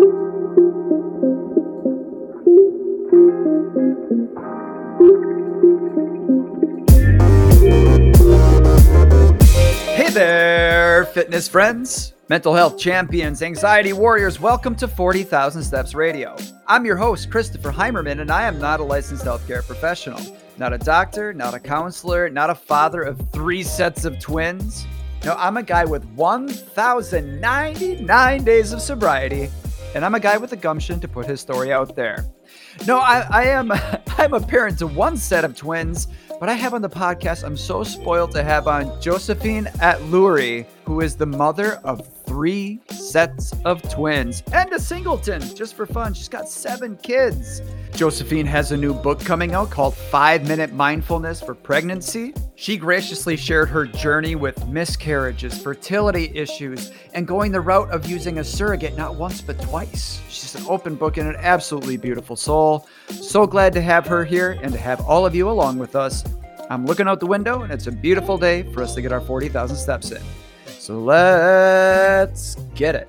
[0.00, 0.06] Hey
[10.08, 14.40] there, fitness friends, mental health champions, anxiety warriors.
[14.40, 16.34] Welcome to 40,000 Steps Radio.
[16.66, 20.20] I'm your host, Christopher Heimerman, and I am not a licensed healthcare professional.
[20.56, 24.86] Not a doctor, not a counselor, not a father of three sets of twins.
[25.26, 29.50] No, I'm a guy with 1,099 days of sobriety,
[29.94, 32.26] and I'm a guy with the gumption to put his story out there.
[32.86, 33.72] No, I, I am
[34.18, 36.08] I'm a parent to one set of twins,
[36.38, 40.66] but I have on the podcast, I'm so spoiled to have on Josephine At Atluri,
[40.84, 46.14] who is the mother of three sets of twins and a singleton, just for fun.
[46.14, 47.60] She's got seven kids.
[47.96, 52.32] Josephine has a new book coming out called Five Minute Mindfulness for Pregnancy.
[52.54, 58.38] She graciously shared her journey with miscarriages, fertility issues, and going the route of using
[58.38, 60.22] a surrogate not once but twice.
[60.28, 62.86] She's an open book and an absolutely beautiful soul.
[63.08, 66.22] So glad to have her here and to have all of you along with us.
[66.70, 69.20] I'm looking out the window and it's a beautiful day for us to get our
[69.20, 70.22] 40,000 steps in.
[70.90, 73.06] So let's get it.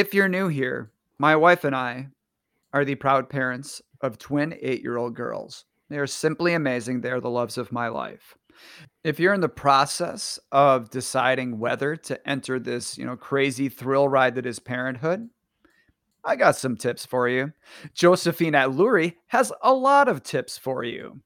[0.00, 2.06] If you're new here, my wife and I
[2.72, 5.66] are the proud parents of twin eight year old girls.
[5.90, 7.02] They are simply amazing.
[7.02, 8.34] They're the loves of my life.
[9.04, 14.08] If you're in the process of deciding whether to enter this, you know, crazy thrill
[14.08, 15.28] ride that is parenthood,
[16.24, 17.52] I got some tips for you.
[17.92, 21.20] Josephine Atluri has a lot of tips for you.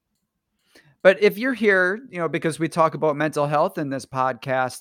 [1.01, 4.81] But if you're here, you know, because we talk about mental health in this podcast,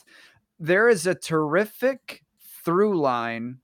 [0.57, 2.23] there is a terrific
[2.65, 3.59] through line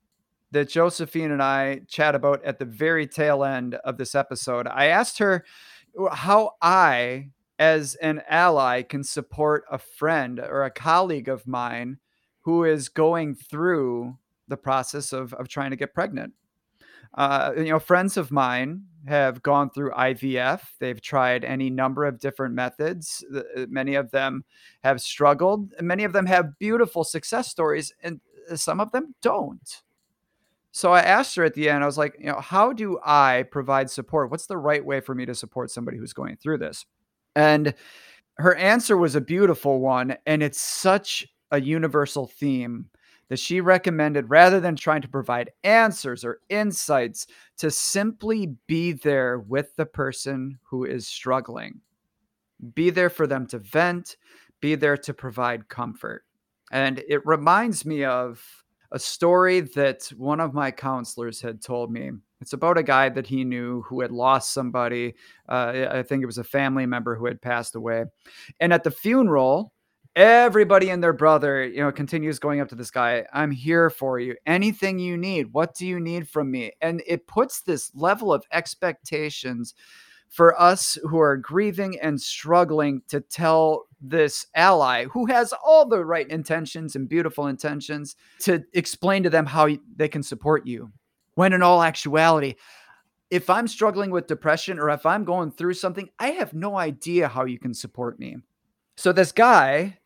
[0.52, 4.68] that Josephine and I chat about at the very tail end of this episode.
[4.68, 5.46] I asked her
[6.12, 12.00] how I, as an ally, can support a friend or a colleague of mine
[12.42, 14.18] who is going through
[14.48, 16.34] the process of, of trying to get pregnant.
[17.16, 20.62] Uh, you know, friends of mine have gone through IVF.
[20.80, 23.24] They've tried any number of different methods.
[23.36, 24.44] Uh, many of them
[24.84, 25.74] have struggled.
[25.81, 28.20] Many of them have beautiful success stories, and
[28.56, 29.81] some of them don't.
[30.72, 33.46] So I asked her at the end, I was like, you know, how do I
[33.52, 34.30] provide support?
[34.30, 36.85] What's the right way for me to support somebody who's going through this?
[37.35, 37.74] And
[38.38, 40.16] her answer was a beautiful one.
[40.25, 42.85] And it's such a universal theme
[43.30, 49.40] that she recommended rather than trying to provide answers or insights to simply be there
[49.40, 51.81] with the person who is struggling.
[52.74, 54.18] Be there for them to vent,
[54.62, 56.25] be there to provide comfort.
[56.72, 58.44] And it reminds me of
[58.92, 62.12] a story that one of my counselors had told me.
[62.42, 65.16] It's about a guy that he knew who had lost somebody.
[65.48, 68.06] Uh, I think it was a family member who had passed away.
[68.60, 69.74] And at the funeral,
[70.16, 73.26] everybody and their brother, you know, continues going up to this guy.
[73.34, 74.36] I'm here for you.
[74.46, 75.54] Anything you need.
[75.54, 76.72] What do you need from me?
[76.82, 79.76] And it puts this level of expectations
[80.30, 86.04] for us who are grieving and struggling to tell this ally who has all the
[86.04, 90.92] right intentions and beautiful intentions to explain to them how they can support you.
[91.36, 92.56] When in all actuality,
[93.30, 97.28] if I'm struggling with depression or if I'm going through something, I have no idea
[97.28, 98.38] how you can support me.
[98.98, 100.00] So this guy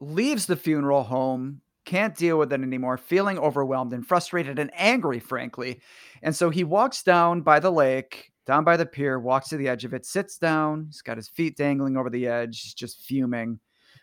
[0.00, 5.18] leaves the funeral home, can't deal with it anymore, feeling overwhelmed and frustrated and angry,
[5.18, 5.80] frankly.
[6.22, 9.68] And so he walks down by the lake down by the pier, walks to the
[9.68, 10.86] edge of it, sits down.
[10.86, 12.62] He's got his feet dangling over the edge.
[12.62, 13.58] He's just fuming,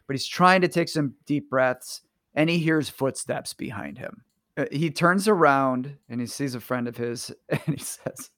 [0.05, 2.01] but he's trying to take some deep breaths
[2.35, 4.23] and he hears footsteps behind him.
[4.57, 8.29] Uh, he turns around and he sees a friend of his and he says,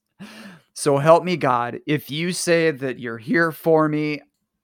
[0.72, 4.20] So help me God, if you say that you're here for me,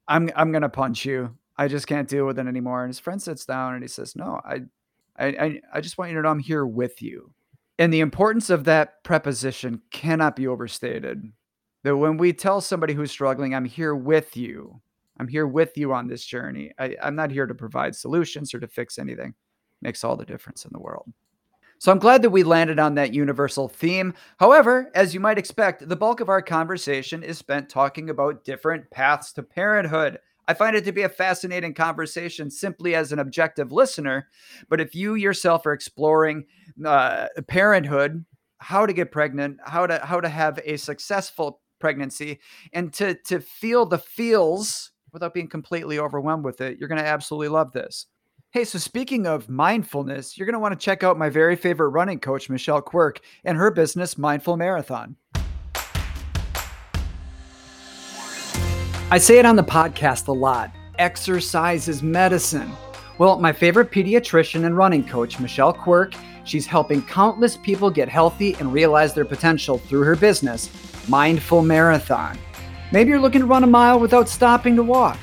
[0.07, 1.35] I'm I'm gonna punch you.
[1.57, 2.83] I just can't deal with it anymore.
[2.83, 4.61] And his friend sits down and he says, No, I
[5.17, 7.31] I I just want you to know I'm here with you.
[7.83, 11.33] And the importance of that preposition cannot be overstated.
[11.83, 14.79] That when we tell somebody who's struggling, I'm here with you,
[15.19, 16.71] I'm here with you on this journey.
[16.79, 19.33] I, am not here to provide solutions or to fix anything.
[19.81, 21.11] Makes all the difference in the world.
[21.77, 24.13] So I'm glad that we landed on that universal theme.
[24.39, 28.89] However, as you might expect, the bulk of our conversation is spent talking about different
[28.91, 30.19] paths to parenthood.
[30.47, 34.27] I find it to be a fascinating conversation simply as an objective listener.
[34.69, 36.45] But if you yourself are exploring
[36.85, 38.25] uh, parenthood,
[38.57, 42.39] how to get pregnant, how to how to have a successful pregnancy,
[42.73, 47.07] and to to feel the feels without being completely overwhelmed with it, you're going to
[47.07, 48.07] absolutely love this.
[48.51, 51.89] Hey, so speaking of mindfulness, you're going to want to check out my very favorite
[51.89, 55.15] running coach, Michelle Quirk, and her business, Mindful Marathon.
[59.11, 62.71] I say it on the podcast a lot exercise is medicine.
[63.17, 68.55] Well, my favorite pediatrician and running coach, Michelle Quirk, she's helping countless people get healthy
[68.55, 70.69] and realize their potential through her business,
[71.07, 72.37] Mindful Marathon.
[72.91, 75.17] Maybe you're looking to run a mile without stopping to walk,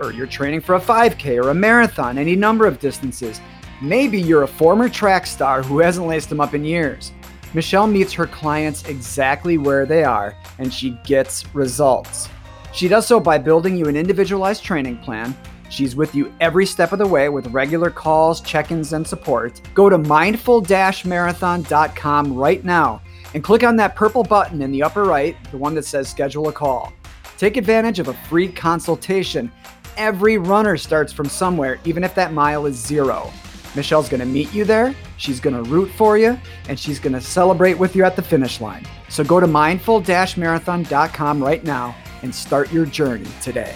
[0.00, 3.40] or you're training for a 5K or a marathon, any number of distances.
[3.80, 7.12] Maybe you're a former track star who hasn't laced them up in years.
[7.54, 12.28] Michelle meets her clients exactly where they are, and she gets results.
[12.72, 15.36] She does so by building you an individualized training plan.
[15.72, 19.58] She's with you every step of the way with regular calls, check ins, and support.
[19.72, 23.00] Go to mindful marathon.com right now
[23.32, 26.48] and click on that purple button in the upper right, the one that says schedule
[26.48, 26.92] a call.
[27.38, 29.50] Take advantage of a free consultation.
[29.96, 33.32] Every runner starts from somewhere, even if that mile is zero.
[33.74, 36.38] Michelle's gonna meet you there, she's gonna root for you,
[36.68, 38.86] and she's gonna celebrate with you at the finish line.
[39.08, 43.74] So go to mindful marathon.com right now and start your journey today.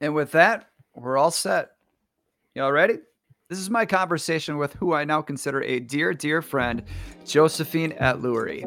[0.00, 1.70] And with that, we're all set.
[2.54, 2.98] Y'all ready?
[3.48, 6.82] This is my conversation with who I now consider a dear, dear friend,
[7.24, 8.64] Josephine Atluri.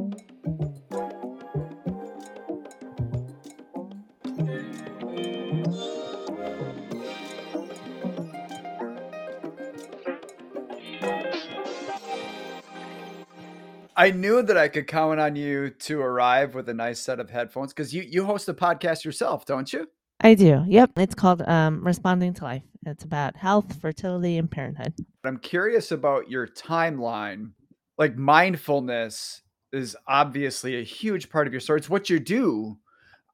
[13.95, 17.29] I knew that I could count on you to arrive with a nice set of
[17.29, 19.89] headphones because you you host a podcast yourself, don't you?
[20.21, 20.65] I do.
[20.67, 20.91] Yep.
[20.97, 22.63] It's called um, Responding to Life.
[22.85, 24.93] It's about health, fertility, and parenthood.
[25.23, 27.51] I'm curious about your timeline.
[27.97, 31.79] Like mindfulness is obviously a huge part of your story.
[31.79, 32.77] It's what you do.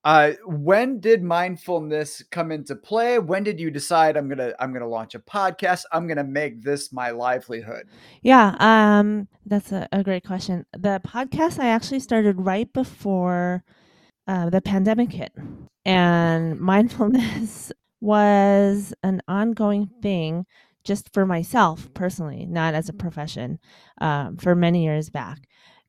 [0.04, 3.18] Uh, when did mindfulness come into play?
[3.18, 5.86] When did you decide I'm gonna I'm gonna launch a podcast?
[5.92, 7.88] I'm gonna make this my livelihood.
[8.22, 10.68] Yeah, um, that's a, a great question.
[10.74, 13.64] The podcast I actually started right before
[14.28, 15.34] uh, the pandemic hit,
[15.86, 20.46] and mindfulness was an ongoing thing
[20.84, 23.60] just for myself personally, not as a profession,
[24.02, 25.40] um, for many years back.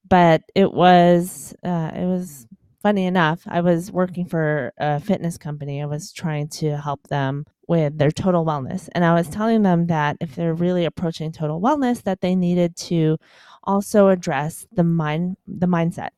[0.08, 2.46] But it was uh, it was
[2.86, 5.82] funny enough, I was working for a fitness company.
[5.82, 8.88] I was trying to help them with their total wellness.
[8.92, 12.76] And I was telling them that if they're really approaching total wellness, that they needed
[12.76, 13.18] to
[13.64, 16.10] also address the mind the mindset.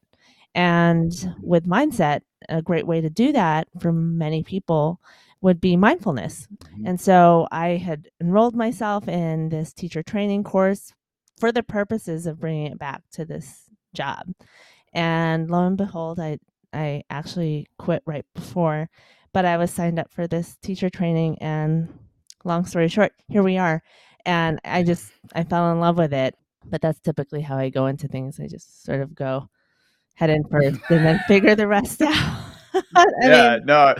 [0.58, 5.00] And with mindset, a great way to do that for many people
[5.40, 6.48] would be mindfulness.
[6.52, 6.84] Mm-hmm.
[6.84, 10.92] And so I had enrolled myself in this teacher training course
[11.38, 14.26] for the purposes of bringing it back to this job.
[14.92, 16.38] And lo and behold, I
[16.72, 18.90] I actually quit right before,
[19.32, 21.88] but I was signed up for this teacher training and
[22.44, 23.80] long story short, here we are.
[24.26, 26.34] And I just I fell in love with it.
[26.64, 28.40] But that's typically how I go into things.
[28.40, 29.48] I just sort of go
[30.18, 32.42] head in first and then figure the rest out.
[33.22, 33.94] yeah, mean, no.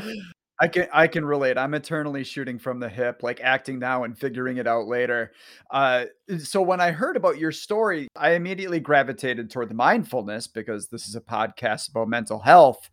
[0.61, 1.57] I can I can relate.
[1.57, 5.31] I'm eternally shooting from the hip, like acting now and figuring it out later.
[5.71, 6.07] Uh,
[6.43, 11.07] so when I heard about your story, I immediately gravitated toward the mindfulness because this
[11.09, 12.91] is a podcast about mental health.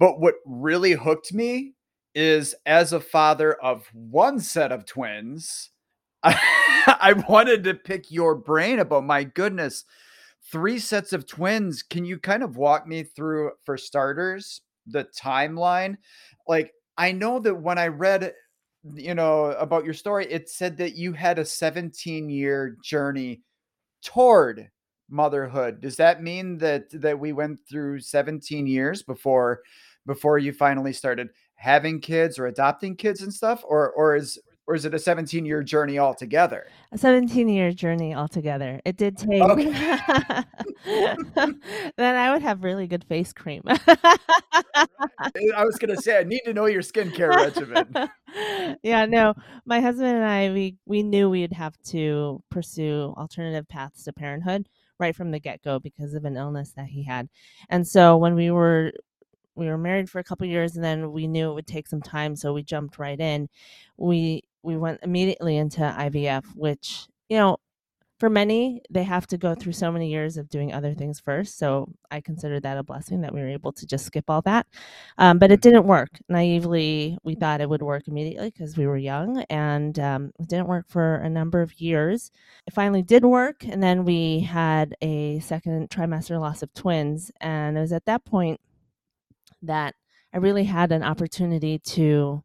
[0.00, 1.74] But what really hooked me
[2.16, 5.70] is as a father of one set of twins,
[6.24, 6.36] I,
[7.00, 9.84] I wanted to pick your brain about my goodness,
[10.50, 11.82] three sets of twins.
[11.82, 15.96] Can you kind of walk me through, for starters, the timeline?
[16.46, 18.32] Like I know that when I read,
[18.94, 23.42] you know, about your story, it said that you had a 17 year journey
[24.02, 24.70] toward
[25.10, 25.80] motherhood.
[25.80, 29.60] Does that mean that that we went through 17 years before
[30.06, 34.74] before you finally started having kids or adopting kids and stuff or or is or
[34.74, 36.66] is it a 17 year journey altogether?
[36.92, 38.80] A 17 year journey altogether.
[38.84, 39.42] It did take.
[39.42, 39.70] Okay.
[41.96, 43.62] then I would have really good face cream.
[43.66, 48.08] Eh, I was going to say, I need to know your skincare regimen.
[48.82, 54.04] yeah, no, my husband and I, we, we knew we'd have to pursue alternative paths
[54.04, 54.68] to parenthood
[54.98, 57.28] right from the get go because of an illness that he had.
[57.68, 58.92] And so when we were
[59.56, 62.02] we were married for a couple years and then we knew it would take some
[62.02, 63.48] time so we jumped right in
[63.96, 67.58] we we went immediately into IVF, which, you know,
[68.18, 71.58] for many, they have to go through so many years of doing other things first.
[71.58, 74.66] So I consider that a blessing that we were able to just skip all that.
[75.18, 76.08] Um, but it didn't work.
[76.28, 80.66] Naively, we thought it would work immediately because we were young, and um, it didn't
[80.68, 82.30] work for a number of years.
[82.66, 87.30] It finally did work, and then we had a second trimester loss of twins.
[87.40, 88.60] And it was at that point
[89.60, 89.94] that
[90.32, 92.42] I really had an opportunity to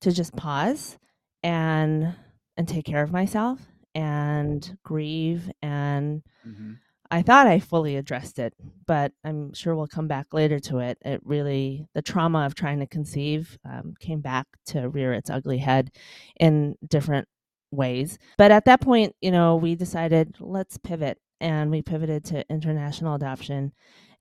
[0.00, 0.98] to just pause
[1.44, 2.16] and
[2.58, 3.60] and take care of myself
[3.96, 6.74] and grieve and hmm
[7.10, 8.54] I thought I fully addressed it,
[8.86, 10.98] but I'm sure we'll come back later to it.
[11.04, 15.58] It really, the trauma of trying to conceive um, came back to rear its ugly
[15.58, 15.92] head
[16.40, 17.28] in different
[17.70, 18.18] ways.
[18.38, 23.14] But at that point, you know, we decided let's pivot and we pivoted to international
[23.14, 23.72] adoption.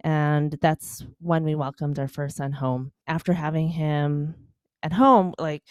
[0.02, 2.92] And that's when we welcomed our first son home.
[3.08, 4.36] After having him
[4.84, 5.64] at home, like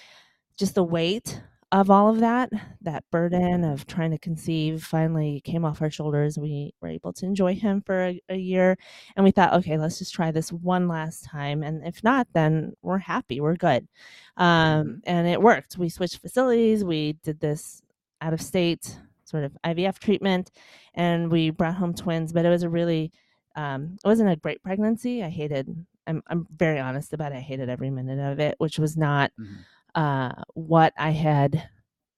[0.56, 1.40] just the weight
[1.72, 2.50] of all of that,
[2.82, 6.38] that burden of trying to conceive finally came off our shoulders.
[6.38, 8.76] We were able to enjoy him for a, a year.
[9.16, 11.62] And we thought, okay, let's just try this one last time.
[11.62, 13.88] And if not, then we're happy, we're good.
[14.36, 15.78] Um, and it worked.
[15.78, 17.82] We switched facilities, we did this
[18.20, 20.50] out of state sort of IVF treatment,
[20.94, 22.34] and we brought home twins.
[22.34, 23.12] But it was a really,
[23.56, 25.24] um, it wasn't a great pregnancy.
[25.24, 25.74] I hated,
[26.06, 27.36] I'm, I'm very honest about it.
[27.36, 29.54] I hated every minute of it, which was not hmm
[29.94, 31.68] uh, what I had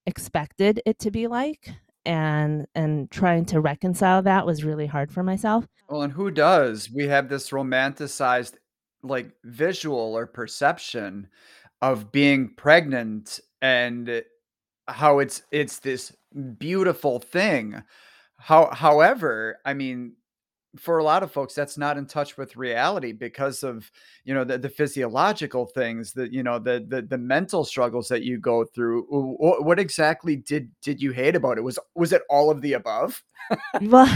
[0.06, 1.70] expected it to be like,
[2.04, 5.66] and and trying to reconcile that was really hard for myself.
[5.88, 6.90] Well, and who does?
[6.90, 8.54] We have this romanticized,
[9.02, 11.28] like, visual or perception
[11.82, 14.22] of being pregnant and
[14.88, 16.14] how it's it's this
[16.58, 17.82] beautiful thing.
[18.38, 20.16] How however, I mean,
[20.76, 23.90] for a lot of folks, that's not in touch with reality because of,
[24.24, 28.22] you know, the the physiological things that, you know, the the the mental struggles that
[28.22, 29.04] you go through.
[29.08, 31.62] What exactly did did you hate about it?
[31.62, 33.22] Was was it all of the above?
[33.80, 34.08] Well,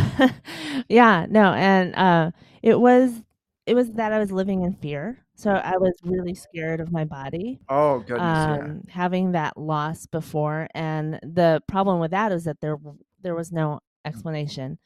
[0.89, 2.31] yeah, no, and uh,
[2.63, 3.23] it was
[3.67, 5.25] it was that I was living in fear.
[5.35, 8.65] So I was really scared of my body Oh, goodness, yeah.
[8.65, 12.79] um, having that loss before, and the problem with that is that there
[13.23, 14.79] there was no explanation.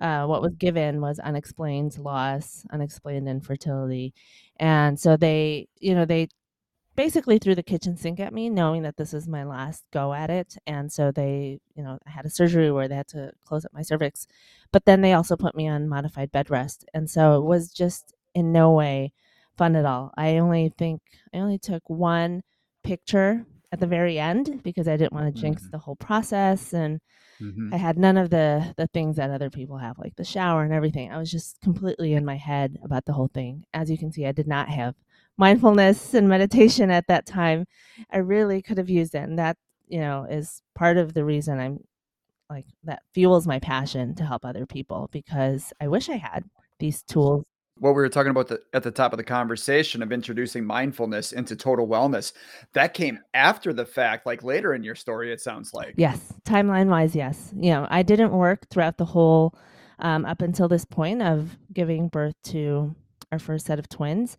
[0.00, 4.14] Uh, what was given was unexplained loss, unexplained infertility,
[4.58, 6.28] and so they, you know, they
[6.96, 10.28] basically threw the kitchen sink at me, knowing that this is my last go at
[10.28, 10.56] it.
[10.66, 13.72] And so they, you know, I had a surgery where they had to close up
[13.72, 14.26] my cervix,
[14.72, 16.84] but then they also put me on modified bed rest.
[16.92, 19.12] And so it was just in no way
[19.56, 20.12] fun at all.
[20.16, 21.00] I only think
[21.32, 22.42] I only took one
[22.82, 26.72] picture at the very end because I didn't want to jinx Mhm, the whole process
[26.74, 27.00] and
[27.72, 27.78] I mhm.
[27.78, 31.12] had none of the the things that other people have like the shower and everything.
[31.12, 33.64] I was just completely in my head about the whole thing.
[33.74, 34.94] As you can see, I did not have
[35.38, 37.66] mindfulness and meditation at that time.
[38.10, 39.56] I really could have used it and that,
[39.88, 41.84] you know, is part of the reason I'm
[42.50, 46.44] like that fuels my passion to help other people because I wish I had
[46.78, 47.44] these tools.
[47.80, 51.32] What we were talking about the at the top of the conversation of introducing mindfulness
[51.32, 52.32] into total wellness,
[52.74, 55.94] that came after the fact, like, later in your story, it sounds like.
[55.96, 57.52] Yes, timeline-wise, yes.
[57.56, 59.54] You know, I didn't work throughout the whole
[59.98, 62.94] um, up until this point of giving birth to
[63.32, 64.36] our first set of twins.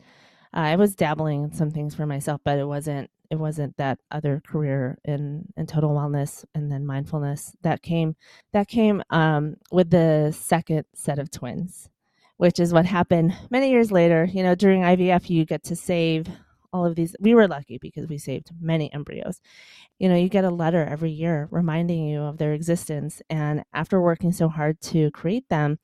[0.54, 4.42] I was dabbling in some things for myself, but it wasn't it wasn't that other
[4.46, 8.16] career in in total wellness and then mindfulness that came
[8.52, 11.90] that came um, with the second set of twins,
[12.42, 14.26] which is what happened many years later.
[14.26, 16.28] You know, during IVF, you get to save
[16.74, 17.16] all of these.
[17.20, 19.40] We were lucky because we saved many embryos.
[20.00, 24.02] You know, you get a letter every year reminding you of their existence, and after
[24.02, 25.78] working so hard to create them,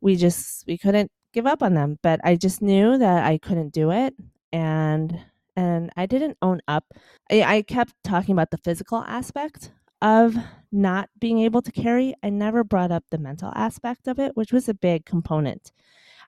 [0.00, 3.72] we just we couldn't give up on them but i just knew that i couldn't
[3.72, 4.14] do it
[4.52, 5.18] and
[5.56, 6.84] and i didn't own up
[7.30, 9.72] i, I kept talking about the physical aspect
[10.02, 10.36] of
[10.72, 14.52] not being able to carry i never brought up the mental aspect of it which
[14.52, 15.72] was a big component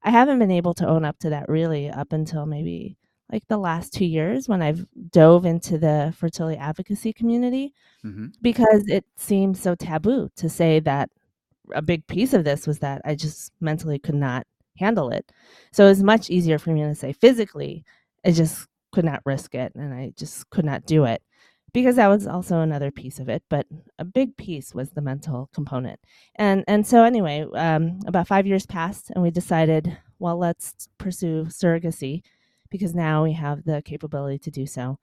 [0.05, 2.97] i haven't been able to own up to that really up until maybe
[3.33, 8.35] like the last two years when i've dove into the fertility advocacy community Mhm.
[8.43, 11.11] because it seems so taboo to say that
[11.75, 14.47] a big piece of this was that I just mentally could not
[14.79, 15.33] handle it.
[15.73, 17.85] So it was much easier for me to say physically,
[18.27, 21.23] I just could not risk it and I just could not do it
[21.75, 23.43] because that was also another piece of it.
[23.51, 23.67] But
[23.99, 26.01] a big piece was the mental component.
[26.37, 31.45] And and so anyway, um, about five years passed and we decided, well, let's pursue
[31.51, 32.23] surrogacy
[32.71, 34.99] because now we have the capability to do so.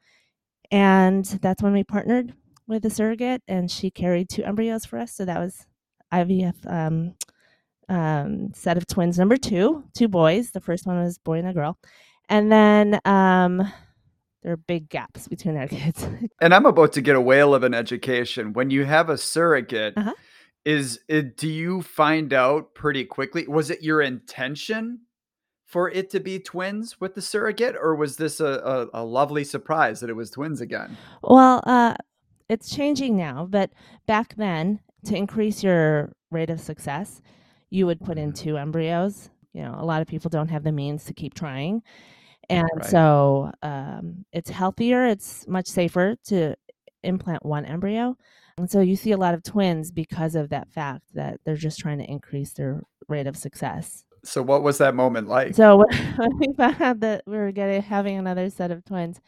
[0.71, 2.33] And that's when we partnered
[2.67, 5.11] with a surrogate and she carried two embryos for us.
[5.11, 5.67] So that was
[6.13, 7.15] IVF um,
[7.89, 10.51] um, set of twins number two, two boys.
[10.51, 11.77] The first one was boy and a girl.
[12.29, 13.69] And then um,
[14.43, 16.07] there are big gaps between our kids.
[16.39, 18.53] And I'm about to get a whale of an education.
[18.53, 20.13] When you have a surrogate, uh-huh.
[20.63, 23.47] Is it do you find out pretty quickly?
[23.47, 24.99] Was it your intention
[25.65, 28.61] for it to be twins with the surrogate, or was this a
[28.93, 30.95] a a lovely surprise that it was twins again?
[31.23, 31.95] Well, uh,
[32.47, 33.71] it's changing now, but
[34.05, 37.21] back then, to increase your rate of success,
[37.71, 38.35] you would put in Mhm.
[38.37, 39.31] 2 embryos.
[39.53, 41.81] You know, a lot of people don't have the means to keep trying,
[42.51, 42.85] and Right.
[42.85, 46.55] so, um, it's healthier, it's much safer to
[47.03, 48.15] implant 1 embryo,
[48.57, 51.79] and so you see a lot of twins because of that fact that they're just
[51.79, 54.05] trying to increase their rate of success.
[54.23, 55.55] So what was that moment like?
[55.55, 55.83] So
[56.39, 59.19] we found out that we were getting having another set of twins,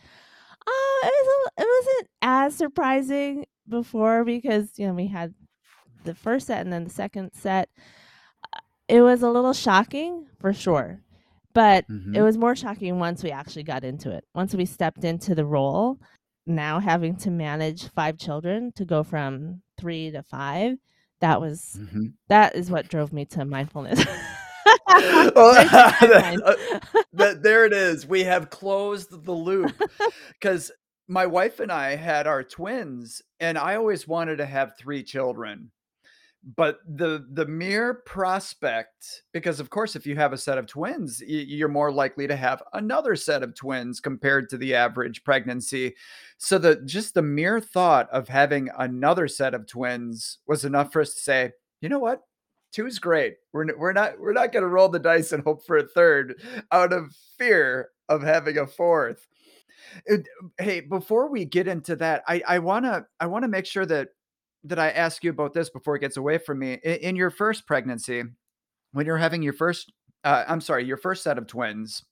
[0.68, 5.34] uh, it was a it wasn't as surprising before because, you know, we had
[6.04, 7.70] the first set and then the second set.
[8.54, 11.02] Uh, it was a little shocking for sure,
[11.54, 12.24] but it Mhm.
[12.24, 14.26] was more shocking once we actually got into it.
[14.36, 16.00] Once we stepped into the role,
[16.46, 20.78] now having to manage 5 children to go from 3 to 5,
[21.22, 22.14] that was Mhm.
[22.30, 24.00] that is what drove me to mindfulness.
[25.36, 26.80] Well, that uh,
[27.14, 28.06] that there it is.
[28.08, 29.74] We have closed the loop
[30.40, 30.72] because
[31.08, 35.72] my wife and I had our twins, and I always wanted to have 3 children.
[36.46, 41.22] But the the mere prospect because, of course, if you have a set of twins,
[41.26, 45.96] you're more likely to have another set of twins compared to the average pregnancy.
[46.38, 51.02] So the just the mere thought of having another set of twins was enough for
[51.02, 52.24] us to say, "You know what?
[52.74, 53.38] 2 is great.
[53.54, 56.42] We're we're not we're not gonna roll the dice and hope for a 3rd
[56.74, 59.28] out of fear of having a 4th."
[60.06, 60.28] It
[60.60, 64.10] hey, before we get into that, I I wanna I wanna make sure that
[64.66, 66.74] that I ask you about this before it gets away from me.
[66.86, 68.24] I in your first pregnancy,
[68.94, 69.92] when you're having your first
[70.24, 72.04] uh, I'm sorry, your first set of twins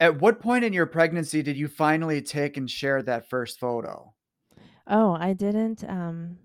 [0.00, 4.14] at what point in your pregnancy did you finally take and share that first photo?
[4.86, 6.38] Oh, I didn't, um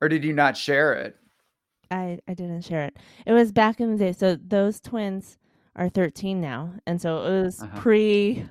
[0.00, 1.16] Or did you not share it?
[1.90, 2.96] I I didn't share it.
[3.26, 4.12] It was back in the day.
[4.12, 5.38] So those twins
[5.76, 7.80] are 13 now, and so it was Uh-huh.
[7.80, 8.46] pre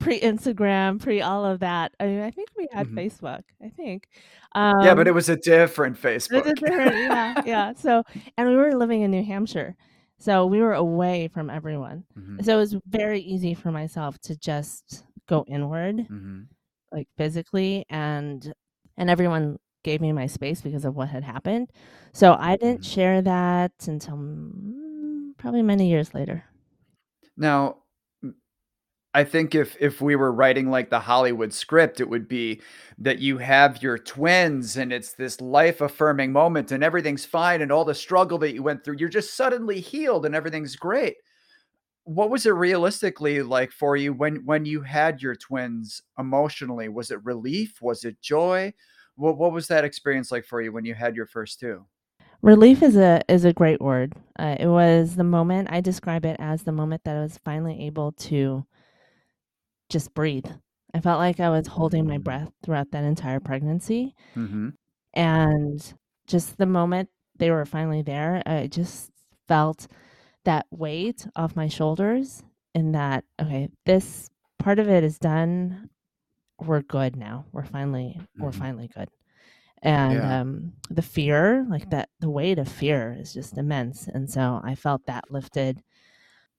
[0.00, 1.92] pre-Instagram, pre all of that.
[2.00, 2.94] I mean, I think we had Mhm.
[2.94, 4.08] Facebook, I think.
[4.80, 5.96] Yeah, but it Um was a different
[6.30, 6.54] It Facebook.
[6.56, 7.72] different, yeah, yeah.
[7.74, 8.02] So
[8.36, 9.76] and we were living in New Hampshire,
[10.18, 12.04] so we were away from everyone.
[12.18, 12.44] Mhm.
[12.44, 16.48] So it was very easy for myself to just go inward, Mhm.
[16.92, 18.52] like, physically, and
[18.96, 21.70] and everyone gave me my space because of what had happened.
[22.12, 22.84] So I didn't Mhm.
[22.84, 24.16] share that until,
[25.38, 26.44] probably many years later.
[27.36, 27.83] Now,
[29.14, 32.60] I think if if we were writing, like, the Hollywood script, it would be
[32.98, 37.84] that you have your twins, and it's this life-affirming moment, and everything's fine, and all
[37.84, 41.16] the struggle that you went through, you're just suddenly healed, and everything's great.
[42.04, 46.88] What was it realistically like for you when when you had your twins emotionally?
[46.88, 47.80] Was it relief?
[47.80, 48.74] Was it joy?
[49.16, 51.84] What what was that experience like for you when you had your first 2?
[52.42, 54.12] Relief is a is a great word.
[54.38, 57.86] Uh, it was the moment I describe it as the moment that I was finally
[57.86, 58.66] able to
[59.94, 60.46] just breathe.
[60.94, 64.74] I felt like I was holding my breath throughout that entire pregnancy, Mhm.
[65.14, 65.94] and
[66.26, 69.10] just the moment they were finally there, I just
[69.48, 69.86] felt
[70.44, 72.42] that weight off my shoulders
[72.74, 75.90] and that, "Okay, this part of it is done.
[76.60, 77.46] We're good now.
[77.52, 78.54] We're finally we're Mhm.
[78.54, 79.08] finally good."
[79.82, 80.40] And, Yeah.
[80.40, 84.74] um, the fear, like, that the weight of fear is just immense, and so I
[84.76, 85.82] felt that lifted.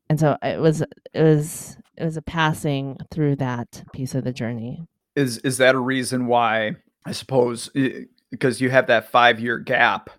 [0.10, 4.34] And so it was it was it was a passing through that piece of the
[4.34, 4.86] journey.
[5.16, 10.10] Is is that a reason why, I suppose, eh, because you have that five-year gap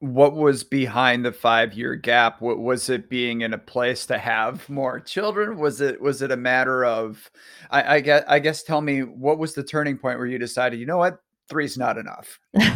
[0.00, 2.40] what was behind the five-year gap?
[2.40, 5.58] Wa was it being in a place to have more children?
[5.58, 7.30] Was it was it a matter of
[7.70, 10.78] I I gue I guess tell me what was the turning point where you decided,
[10.80, 11.20] "You know what?
[11.48, 12.38] 3 is not enough."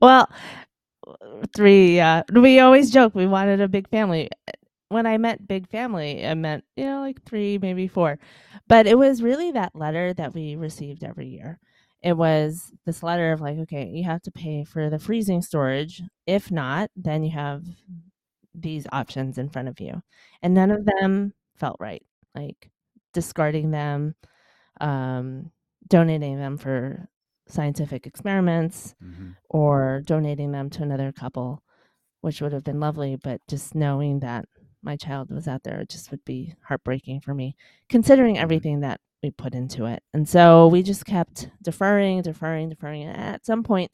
[0.00, 0.28] Well,
[1.54, 2.22] 3, yeah.
[2.32, 4.30] We always joke we wanted a big family.
[4.88, 8.18] When I meant big family, I meant, you know, like 3, maybe 4.
[8.68, 11.58] But it was really that letter that we received every year.
[12.02, 16.02] It was this letter of like, "Okay, you have to pay for the freezing storage.
[16.26, 17.64] If not, then you have
[18.54, 20.02] these options in front of you."
[20.42, 22.02] And none of them felt right,
[22.34, 22.70] like
[23.14, 24.14] discarding them,
[24.80, 25.52] um,
[25.88, 27.08] donating them for
[27.52, 29.36] scientific experiments, Mhm.
[29.48, 31.62] or donating them to another couple,
[32.20, 34.48] which would have been lovely, but just knowing that
[34.82, 37.54] my child was out there just would be heartbreaking for me,
[37.88, 40.02] considering everything that we put into it.
[40.12, 43.92] And so we just kept deferring, deferring, deferring, and at some point,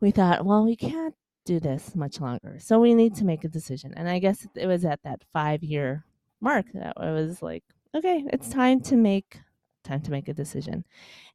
[0.00, 3.48] we thought, "Well, we can't do this much longer, so we need to make a
[3.48, 6.04] decision." And I guess it was at that five-year
[6.40, 9.40] mark that I was like, "Okay, it's time to make
[9.82, 10.84] time to make a decision.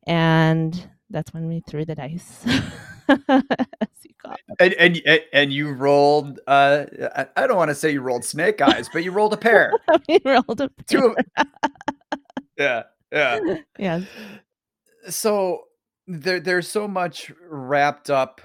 [0.05, 2.45] And that's when we threw the dice.
[4.59, 5.01] and, and
[5.33, 6.85] and you rolled uh
[7.35, 9.73] I don't want to say you rolled snake eyes, but you rolled a pair.
[10.07, 10.85] we rolled a pair.
[10.87, 11.47] Two of,
[12.57, 13.39] yeah, yeah.
[13.77, 14.01] Yeah.
[15.09, 15.63] So
[16.07, 18.41] there there's so much wrapped up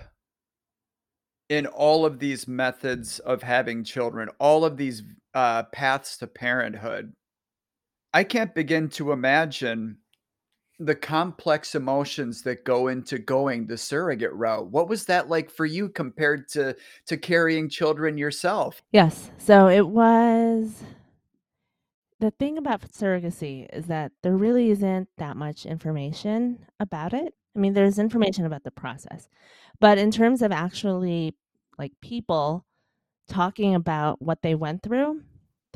[1.49, 5.03] in all of these methods of having children, all of these
[5.35, 7.13] uh, paths to parenthood.
[8.13, 9.99] I can't begin to imagine
[10.79, 14.67] the complex emotions that go into going the surrogate route.
[14.69, 18.83] What was that like for you compared to to carrying children yourself?
[18.93, 19.31] Yes.
[19.39, 20.83] So it was
[22.21, 27.35] the thing about surrogacy is that there really isn't that much information about it.
[27.55, 29.29] I mean, there's information about the process,
[29.81, 31.35] but in terms of actually
[31.79, 32.67] like people
[33.29, 35.23] talking about what they went through,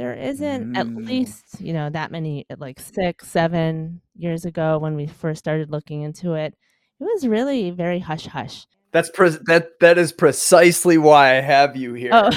[0.00, 1.06] there isn't at Mm.
[1.06, 6.00] least, you know, that many like 6, 7 years ago when we first started looking
[6.02, 6.54] into it.
[6.98, 8.66] It was really very hush hush.
[8.92, 12.10] That's pre- that that is precisely why I have you here.
[12.14, 12.30] Oh,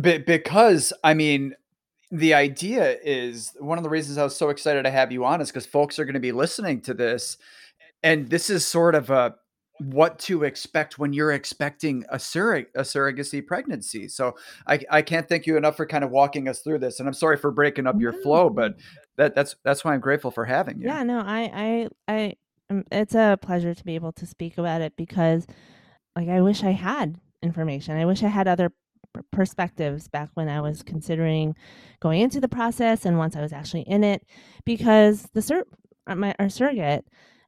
[0.00, 1.54] Be- because I mean,
[2.12, 5.40] the idea is one of the reasons I was so excited to have you on
[5.40, 7.36] is because folks are going to be listening to this,
[8.02, 9.34] and this is sort of a
[9.78, 14.08] what to expect when you're expecting a surrog- a surrogacy pregnancy.
[14.08, 14.36] So
[14.66, 17.14] I I can't thank you enough for kind of walking us through this, and I'm
[17.14, 18.76] sorry for breaking up your flow, but
[19.16, 20.88] that that's that's why I'm grateful for having you.
[20.88, 22.34] Yeah, no, I I I
[22.70, 25.46] um, it's a pleasure to be able to speak about it because
[26.14, 27.96] like I wish I had information.
[27.96, 28.72] I wish I had other
[29.30, 31.54] perspectives back when I was considering
[32.00, 34.26] going into the process and once I was actually in it
[34.64, 35.64] because the sur-
[36.06, 37.06] uh, my our surrogate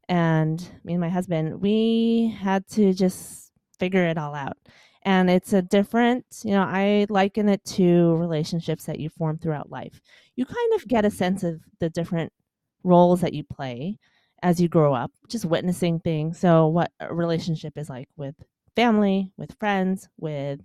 [0.09, 4.57] and me and my husband, we had to just figure it all out.
[5.03, 9.71] And it's a different, you know, I liken it to relationships that you form throughout
[9.71, 10.01] life.
[10.37, 11.17] You kind of get a mm-hmm.
[11.17, 12.33] sense of the different
[12.83, 13.99] roles that you play
[14.43, 16.39] as you grow up, just witnessing things.
[16.39, 18.35] So, what a relationship is like with
[18.77, 20.61] family, with friends, with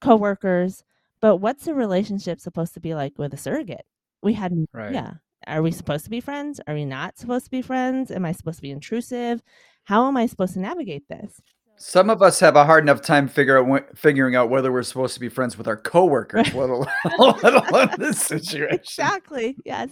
[0.00, 0.84] coworkers.
[1.20, 3.86] But what's a relationship supposed to be like with a surrogate?
[4.22, 4.92] We had, Right.
[4.92, 5.14] yeah.
[5.46, 6.60] Are we supposed to be friends?
[6.66, 8.10] Are we not supposed to be friends?
[8.10, 9.42] Am I supposed to be intrusive?
[9.84, 11.40] How am I supposed to navigate this?
[11.76, 15.14] Some of us have a hard enough time figure out, figuring out whether we're supposed
[15.14, 16.86] to be friends with our coworkers, let alone,
[17.18, 18.70] let alone this situation.
[18.74, 19.56] exactly.
[19.64, 19.90] Yes.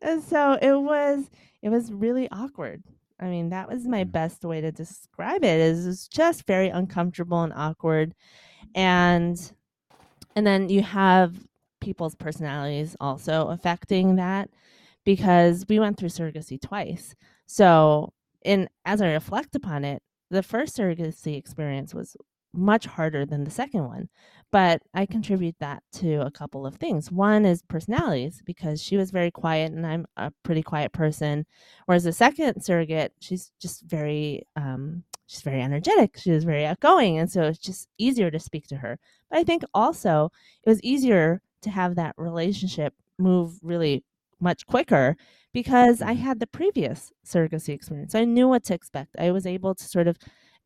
[0.00, 1.28] and so it was
[1.60, 2.82] it was really awkward.
[3.20, 4.12] I mean, that was my Mm.
[4.12, 5.60] best way to describe it.
[5.60, 8.14] Is it's just very uncomfortable and awkward.
[8.74, 9.38] And
[10.36, 11.34] and then you have
[11.80, 14.50] people's personalities also affecting that
[15.04, 17.14] because we went through surrogacy twice.
[17.46, 18.12] So,
[18.44, 22.16] in as I reflect upon it, the first surrogacy experience was
[22.54, 24.08] much harder than the second one.
[24.50, 27.12] But I contribute that to a couple of things.
[27.12, 31.44] One is personalities because she was very quiet and I'm a pretty quiet person.
[31.86, 36.16] Whereas the second surrogate, she's just very um, she's very energetic.
[36.16, 38.98] She was very outgoing, and so it's just easier to speak to her.
[39.30, 40.30] But I think also
[40.64, 44.04] it was easier to have that relationship move really
[44.40, 45.16] much quicker
[45.52, 46.22] because I mm-hmm.
[46.22, 48.14] had the previous surrogacy experience.
[48.14, 49.16] I knew what to expect.
[49.18, 50.18] I was able to sort of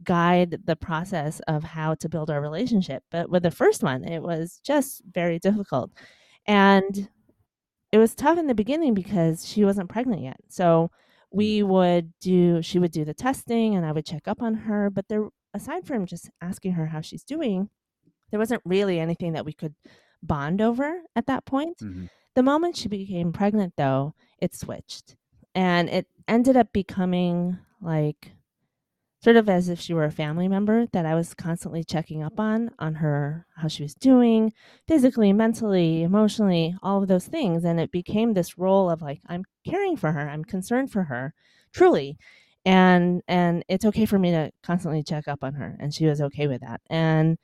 [0.05, 3.03] guide the process of how to build our relationship.
[3.11, 5.91] But with the first one, it was just very difficult.
[6.47, 7.09] And
[7.93, 10.41] it was tough in the beginning because she wasn't pregnant yet.
[10.49, 10.91] So
[11.31, 11.69] we mm.
[11.69, 15.09] would do she would do the testing and I would check up on her, but
[15.09, 17.69] there aside from just asking her how she's doing,
[18.31, 19.75] there wasn't really anything that we could
[20.23, 21.79] bond over at that point.
[21.79, 22.09] Mhm.
[22.35, 25.17] The moment she became pregnant, though, it switched.
[25.55, 28.33] And it ended up becoming like
[29.23, 32.41] sort of as if she were a family member that I was constantly checking up
[32.41, 34.53] on, on her, how she was doing
[34.89, 37.65] physically, mentally, emotionally, all of those things.
[37.65, 41.35] And it became this role of like, I'm caring for her, I'm concerned for her,
[41.73, 42.19] truly.
[42.65, 45.77] And and it's okay for me to constantly check up on her.
[45.81, 46.81] And she was okay with that.
[46.91, 47.39] And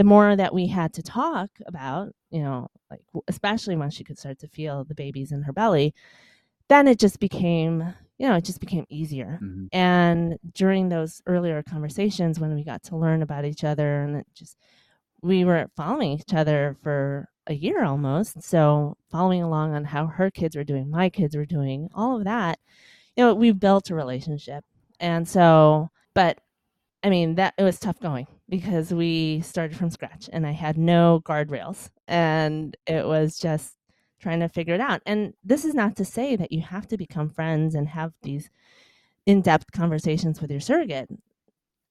[0.00, 4.18] the more that we had to talk about, you know, like especially when she could
[4.18, 5.92] start to feel the babies in her belly,
[6.70, 7.80] then it just became,
[8.16, 9.38] you know, it just became easier.
[9.42, 9.68] Mhm.
[9.72, 14.26] And during those earlier conversations when we got to learn about each other and it
[14.32, 14.56] just
[15.20, 18.42] we were following each other for a year almost.
[18.42, 22.24] So following along on how her kids were doing, my kids were doing, all of
[22.24, 22.58] that,
[23.18, 24.64] you know, we built a relationship.
[24.98, 26.38] And so, but
[27.02, 30.76] I mean, that it was tough going because we started from scratch and I had
[30.76, 33.76] no guardrails and it was just
[34.20, 35.00] trying to figure it out.
[35.06, 38.50] And this is not to say that you have to become friends and have these
[39.24, 41.08] in depth conversations with your surrogate.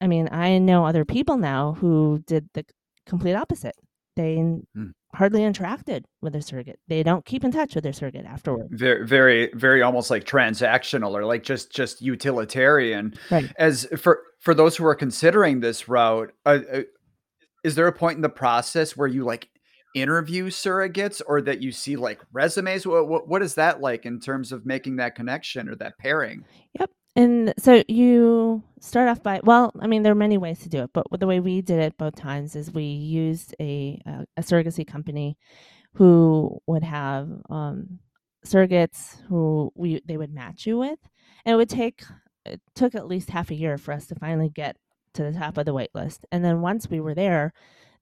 [0.02, 2.66] I mean, I know other people now who did the
[3.06, 3.76] complete opposite.
[4.16, 4.36] they
[4.76, 4.90] Hmm.
[5.14, 6.80] Hardly interacted with their surrogate.
[6.88, 8.68] They don't keep in touch with their surrogate afterward.
[8.72, 13.14] Very, very, very almost like transactional or like just just utilitarian.
[13.32, 13.52] Right.
[13.58, 16.82] As for for those who are considering this route, uh, uh,
[17.64, 19.50] is there a point in the process where you like
[19.96, 22.86] interview surrogates or that you see like resumes?
[22.86, 26.46] What what, what is that like in terms of making that connection or that pairing?
[26.80, 26.92] Yep.
[27.16, 30.84] And so you start off by well, I mean, there are many ways to do
[30.84, 34.42] it, but the way we did it both times is we used a a, a
[34.42, 35.38] surrogacy company
[35.96, 38.00] who would have um,
[38.46, 41.00] surrogates who we they would match you with,
[41.46, 42.04] and it would take
[42.46, 44.78] it took at least half a year for us to finally get
[45.14, 46.26] to the top of the wait list.
[46.32, 47.54] And then once we were there,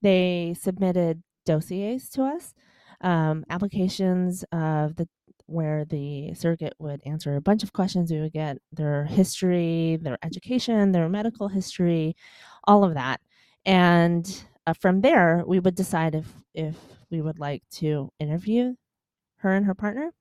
[0.01, 2.53] they submitted dossiers to us,
[3.01, 5.07] um, applications of the
[5.47, 8.11] where the surrogate would answer a bunch of questions.
[8.11, 12.15] We would get their history, their education, their medical history,
[12.65, 13.21] all of that,
[13.65, 16.75] and uh, from there we would decide if if
[17.09, 18.75] we would like to interview
[19.37, 20.11] her and her partner,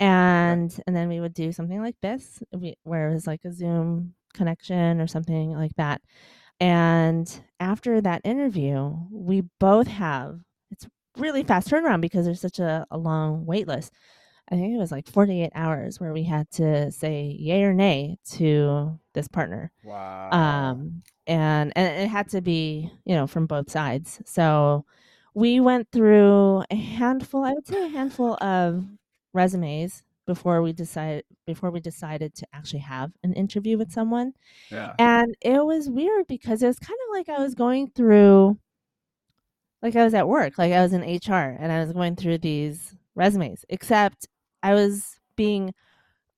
[0.00, 3.52] and and then we would do something like this, we, where it was like a
[3.52, 6.02] Zoom connection or something like that.
[6.60, 7.28] And
[7.60, 12.98] after that interview, we both have it's really fast turnaround because there's such a, a
[12.98, 13.92] long wait list.
[14.50, 18.18] I think it was like 48 hours where we had to say yay or nay
[18.32, 19.72] to this partner.
[19.82, 20.30] Wow.
[20.30, 24.20] Um, and and it had to be, you know, from both sides.
[24.26, 24.84] So
[25.34, 28.84] we went through a handful, I would say a handful of
[29.32, 34.32] resumes before we decided before we decided to actually have an interview with someone.
[34.70, 34.94] yeah.
[34.98, 38.58] And it was weird because it was kind of like I was going through
[39.82, 42.38] like I was at work, like I was in HR and I was going through
[42.38, 44.28] these resumes, except
[44.64, 45.74] I was being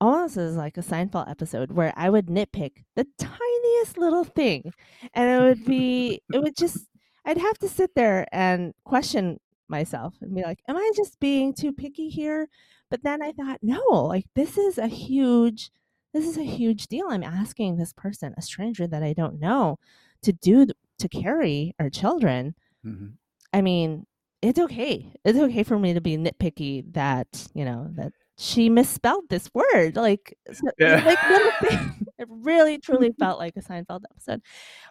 [0.00, 4.72] almost as like a Seinfeld episode where I would nitpick the tiniest little thing
[5.14, 6.86] and it would be it would just
[7.24, 11.54] I'd have to sit there and question myself and be like, am I just being
[11.54, 12.48] too picky here?
[12.90, 15.70] But then I thought, no, like this is a huge
[16.12, 17.06] this is a huge deal.
[17.08, 19.78] I'm asking this person, a stranger that I don't know,
[20.22, 20.66] to do
[20.98, 22.54] to carry our children.
[22.84, 23.14] Mhm.
[23.52, 24.06] I mean,
[24.42, 25.12] it's okay.
[25.24, 29.96] It's okay for me to be nitpicky that, you know, that she misspelled this word.
[29.96, 30.36] Like,
[30.78, 31.02] Yeah.
[31.04, 31.92] like little thing.
[32.18, 34.40] It really truly felt like a Seinfeld episode.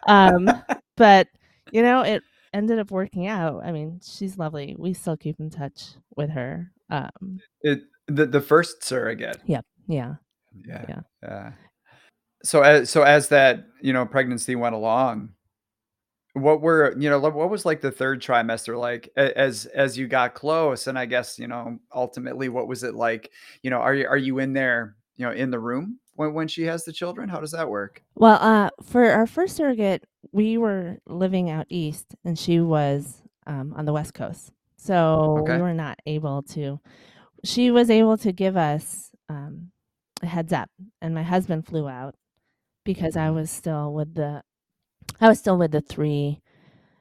[0.06, 0.48] Um,
[0.96, 1.26] but
[1.72, 2.22] you know, it
[2.54, 3.64] ended up working out.
[3.64, 4.76] I mean, she's lovely.
[4.78, 6.70] We still keep in touch with her.
[6.88, 9.38] Um, It the the first surrogate.
[9.46, 10.14] yeah, yeah.
[10.64, 10.84] Yeah.
[10.88, 11.00] Yeah.
[11.24, 11.52] Yeah.
[12.44, 15.30] So as so as that, you know, pregnancy went along,
[16.36, 20.34] what were, you know, what was like the third trimester like as as you got
[20.34, 20.86] close?
[20.86, 23.30] And I guess, you know, ultimately what was it like?
[23.62, 26.48] You know, are you are you in there, you know, in the room when when
[26.48, 27.28] she has the children?
[27.28, 28.02] How does that work?
[28.16, 33.72] Well, uh, for our first surrogate, we were living out east, and she was um,
[33.76, 35.56] on the west coast, so Okay.
[35.56, 36.80] we were not able to.
[37.44, 39.70] She was able to give us um,
[40.22, 40.68] a heads up,
[41.00, 42.14] and my husband flew out
[42.84, 44.42] because I was still with the,
[45.20, 46.40] I was still with the three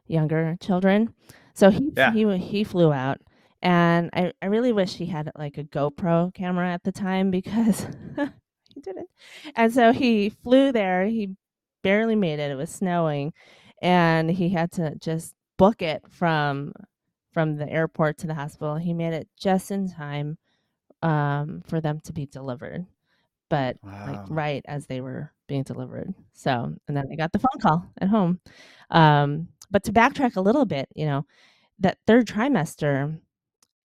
[0.08, 1.14] younger children,
[1.54, 2.12] so he Yeah.
[2.14, 3.20] he he flew out.
[3.62, 7.88] And I, I really wish he had like a GoPro camera at the time because
[8.74, 9.10] he didn't.
[9.56, 11.08] And so he flew there.
[11.08, 11.32] He
[11.82, 12.52] barely made it.
[12.52, 13.34] It was snowing,
[13.82, 16.74] and he had to just book it from
[17.34, 18.76] from the airport to the hospital.
[18.76, 20.38] He made it just in time
[21.02, 22.86] um, for them to be delivered,
[23.50, 26.14] but like right as they were being delivered.
[26.34, 28.40] So, and then I got the phone call at home.
[28.92, 31.26] Um, but to backtrack a little bit, you know,
[31.80, 33.20] that third trimester,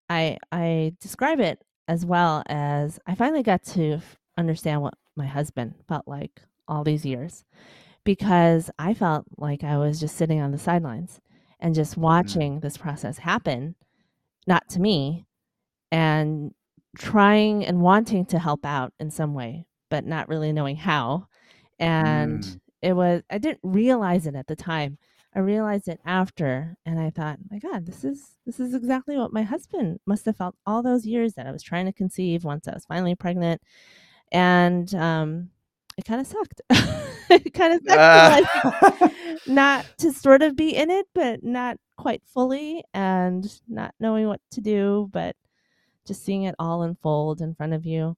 [0.10, 5.26] I I describe it as well as I finally got to f- understand what my
[5.26, 7.44] husband felt like all these years
[8.04, 11.20] because I felt like I was just sitting on the sidelines
[11.60, 13.76] and just watching this process happen,
[14.48, 15.26] not to me,
[15.92, 16.54] and
[16.98, 21.28] trying and wanting to help out in some way, but not really knowing how.
[21.80, 22.60] And Mm.
[22.82, 24.98] it was, I didn't realize it at the time.
[25.36, 29.32] I realized it after, and I thought, my God, this is this is exactly what
[29.32, 32.44] my husband must have felt all those years that I was trying to conceive.
[32.44, 33.62] Once I was finally pregnant,
[34.32, 35.50] and um,
[35.98, 36.62] it kind of sucked.
[37.30, 38.00] it kind of sucked.
[38.00, 39.38] to, like, Ah.
[39.48, 44.42] not to sort of be in it, but not quite fully, and not knowing what
[44.52, 45.36] to do, but
[46.10, 48.18] just seeing it all unfold in front of you.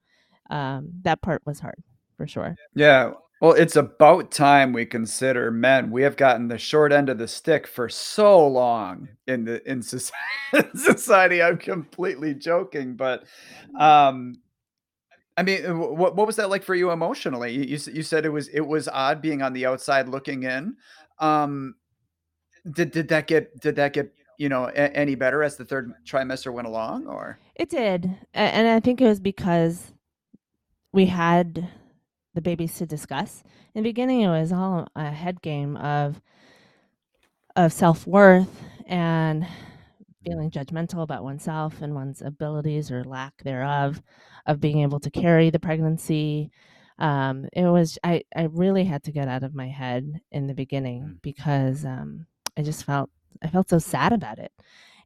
[0.50, 1.84] Um, that part was hard
[2.18, 2.56] for sure.
[2.74, 3.12] Yeah.
[3.42, 5.92] Well, it's about time we consider men.
[5.92, 9.82] We have gotten the short end of the stick for so long in the in
[10.76, 11.44] society.
[11.44, 13.26] I'm completely joking, but
[13.78, 14.36] um
[15.36, 17.52] I mean, what what was that like for you emotionally?
[17.52, 20.76] You, you you said it was it was odd being on the outside looking in.
[21.20, 21.76] Um
[22.72, 25.94] did did that get did that get you know, a- any better as the third
[26.04, 29.94] trimester went along, or it did, and I think it was because
[30.92, 31.70] we had
[32.34, 33.44] the babies to discuss.
[33.76, 36.20] In the beginning, it was all a head game of
[37.56, 39.46] of self worth and
[40.26, 44.02] feeling judgmental about oneself and one's abilities or lack thereof
[44.48, 46.50] of being able to carry the pregnancy.
[46.98, 50.56] Um, it was I, I really had to get out of my head in the
[50.56, 51.22] beginning mm.
[51.22, 52.26] because um,
[52.58, 54.52] I just felt I felt so sad about it.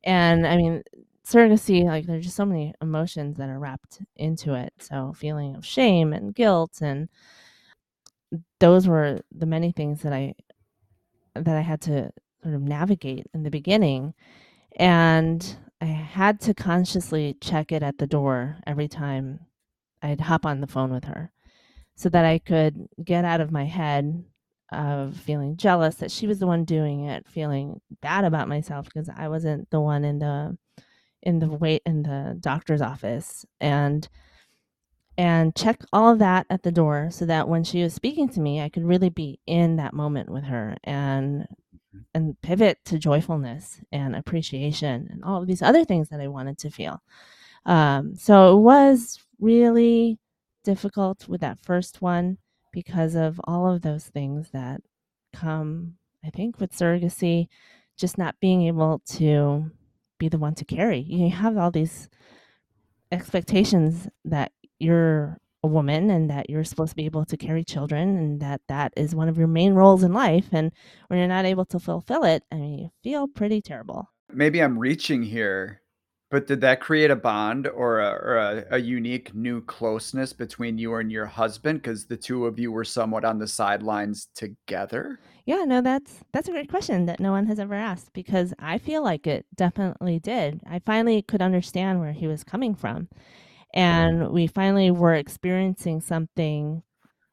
[0.04, 0.84] And I mean,
[1.26, 4.74] surrogacy, like there's just so many emotions that are wrapped into it.
[4.80, 7.10] So feeling of shame and guilt and
[8.60, 10.36] those were the many things that I
[11.36, 12.12] that I had to
[12.44, 14.14] sort of navigate in the beginning.
[14.78, 19.42] And I had to consciously check it at the door every time
[20.02, 21.32] I'd hop on the phone with her
[21.96, 24.24] so that I could get out of my head
[24.72, 29.10] of feeling jealous that she was the one doing it, feeling bad about myself because
[29.10, 30.58] I wasn't the one in the
[31.22, 34.08] in the wait in the doctor's office and
[35.18, 38.40] and check all of that at the door so that when she was speaking to
[38.40, 41.48] me I could really be in that moment with her and
[42.14, 46.58] and pivot to joyfulness and appreciation and all of these other things that I wanted
[46.60, 47.02] to feel.
[47.66, 50.20] Um, so it was really
[50.64, 52.38] difficult with that first one
[52.76, 54.82] because of all of those things that
[55.34, 57.48] come, I think, with surrogacy,
[57.98, 59.72] just not being able to
[60.20, 61.00] be the one to carry.
[61.00, 62.10] You have all these
[63.14, 68.18] expectations that you're a woman and that you're supposed to be able to carry children
[68.18, 70.72] and that that is one of your main roles in life and
[71.08, 74.78] when you're not able to fulfill it i mean you feel pretty terrible maybe i'm
[74.78, 75.82] reaching here
[76.32, 80.78] but did that create a bond or a, or a, a unique new closeness between
[80.78, 81.82] you and your husband?
[81.82, 85.20] Because the two of you were somewhat on the sidelines together?
[85.46, 88.80] Yeah no that's that's a great question that no one has ever asked because i
[88.80, 90.62] feel like it definitely did.
[90.68, 93.08] I finally could understand where he was coming from
[93.76, 96.82] and we finally were experiencing something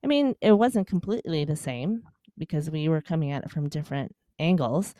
[0.04, 2.02] i mean it wasn't completely the same
[2.36, 4.94] because we were coming at it from different angles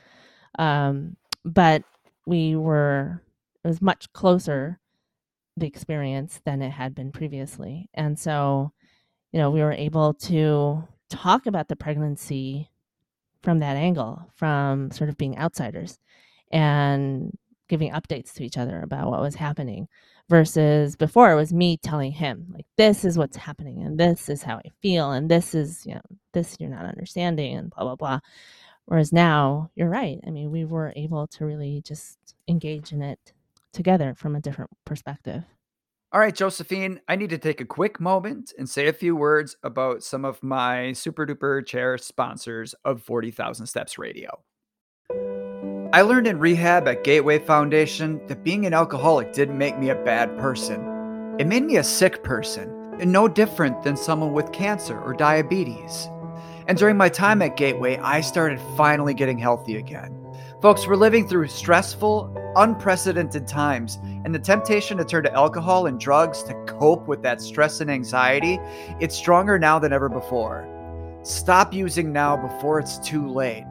[0.58, 1.82] um, but
[2.26, 3.20] we were
[3.64, 4.80] it was much closer
[5.56, 7.88] the experience than it had been previously.
[7.94, 8.72] And so
[9.32, 12.70] you know we were able to talk about the pregnancy
[13.42, 15.98] from that angle from sort of being outsiders
[16.50, 17.36] and
[17.68, 19.88] giving updates to each other about what was happening
[20.28, 24.42] versus before it was me telling him like this is what's happening and this is
[24.42, 26.00] how i feel and this is you know
[26.32, 28.20] this you're not understanding and blah blah blah.
[28.86, 30.18] Whereas now you're right.
[30.26, 33.32] I mean we were able to really just engage in it
[33.72, 35.44] together from a different perspective
[36.14, 39.56] all right, Josephine, I need to take a quick moment and say a few words
[39.62, 44.42] about some of my super duper chair sponsors of 40,000 Steps Radio.
[45.94, 50.04] I learned in rehab at Gateway Foundation that being an alcoholic didn't make me a
[50.04, 51.36] bad person.
[51.38, 52.68] It made me a sick person,
[53.00, 56.10] and no different than someone with cancer or diabetes.
[56.68, 60.21] And during my time at Gateway, I started finally getting healthy again.
[60.62, 65.98] Folks, we're living through stressful, unprecedented times, and the temptation to turn to alcohol and
[65.98, 68.60] drugs to cope with that stress and anxiety,
[69.00, 70.64] it's stronger now than ever before.
[71.24, 73.64] Stop using now before it's too late.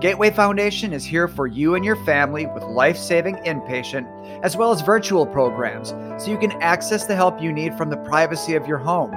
[0.00, 4.06] Gateway Foundation is here for you and your family with life saving inpatient
[4.44, 5.88] as well as virtual programs
[6.22, 9.10] so you can access the help you need from the privacy of your home.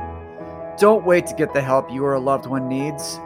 [0.79, 3.19] Don't wait to get the help you or a loved one needs.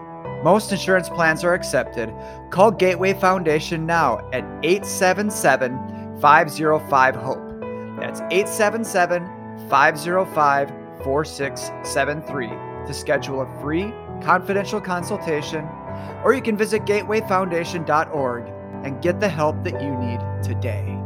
[0.44, 2.14] Most insurance plans are accepted.
[2.50, 7.60] Call Gateway Foundation now at 877 505 HOPE.
[8.02, 10.70] That's 877 505
[11.04, 12.48] 4673
[12.86, 15.66] to schedule a free confidential consultation
[16.24, 18.44] or you can visit gatewayfoundation.org
[18.84, 21.00] and get the help that you need today.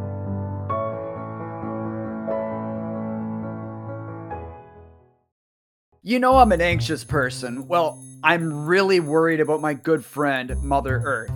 [6.01, 7.67] You know, I'm an anxious person.
[7.67, 11.31] Well, I'm really worried about my good friend, Mother Earth.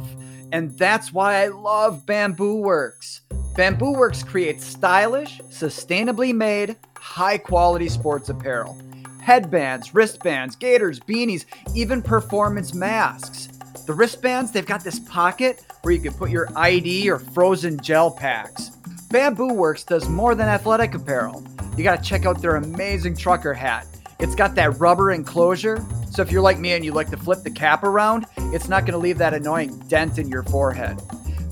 [0.52, 3.22] And that's why I love Bambu Werx.
[3.56, 8.78] Bambu Werx creates stylish, sustainably made, high quality sports apparel
[9.22, 13.48] headbands, wristbands, gaiters, beanies, even performance masks.
[13.86, 18.12] The wristbands, they've got this pocket where you can put your ID or frozen gel
[18.12, 18.72] packs.
[19.10, 21.46] Bambu Werx does more than athletic apparel.
[21.78, 23.86] You gotta check out their amazing trucker hat.
[24.21, 27.43] It's got that rubber enclosure, so if you're like me and you like to flip
[27.43, 30.97] the cap around, it's not gonna leave that annoying dent in your forehead.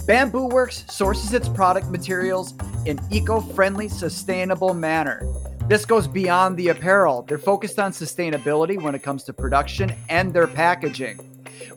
[0.06, 2.54] Bambu Werx sources its product materials
[2.86, 5.26] in eco-friendly, sustainable manner.
[5.68, 7.24] This goes beyond the apparel.
[7.24, 11.20] They're focused on sustainability when it comes to production and their packaging.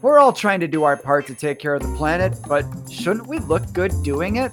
[0.03, 3.27] We're all trying to do our part to take care of the planet, but shouldn't
[3.27, 4.53] we look good doing it?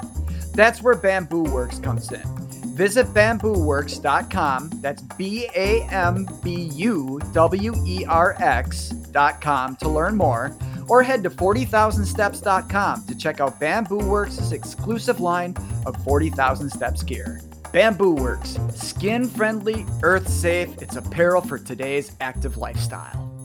[0.53, 2.48] That's where Bambu Werx comes in.
[2.80, 10.57] Visit bambuwerx.com, that's B A M B U W E R X.com to learn more,
[10.88, 17.41] or head to 40000steps.com to check out Bambu Werx' exclusive line of 40,000 Steps gear.
[17.73, 23.38] Bambu Werx, skin friendly, earth safe, it's apparel for today's active lifestyle.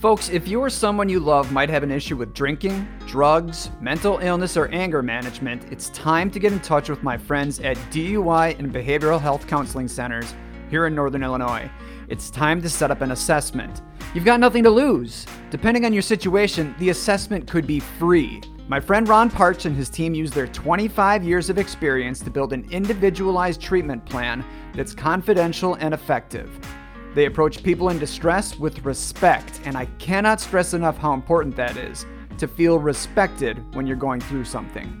[0.00, 4.18] Folks, if you or someone you love might have an issue with drinking, drugs, mental
[4.18, 8.58] illness, or anger management, it's time to get in touch with my friends at DUI
[8.58, 10.34] and Behavioral Health Counseling Centers
[10.68, 11.70] here in Northern Illinois.
[12.08, 13.80] It's time to set up an assessment.
[14.14, 15.26] You've got nothing to lose.
[15.50, 18.42] Depending on your situation, the assessment could be free.
[18.68, 22.52] My friend Ron Parch and his team use their 25 years of experience to build
[22.52, 26.50] an individualized treatment plan that's confidential and effective.
[27.14, 31.76] They approach people in distress with respect, and I cannot stress enough how important that
[31.76, 32.06] is
[32.38, 35.00] to feel respected when you're going through something.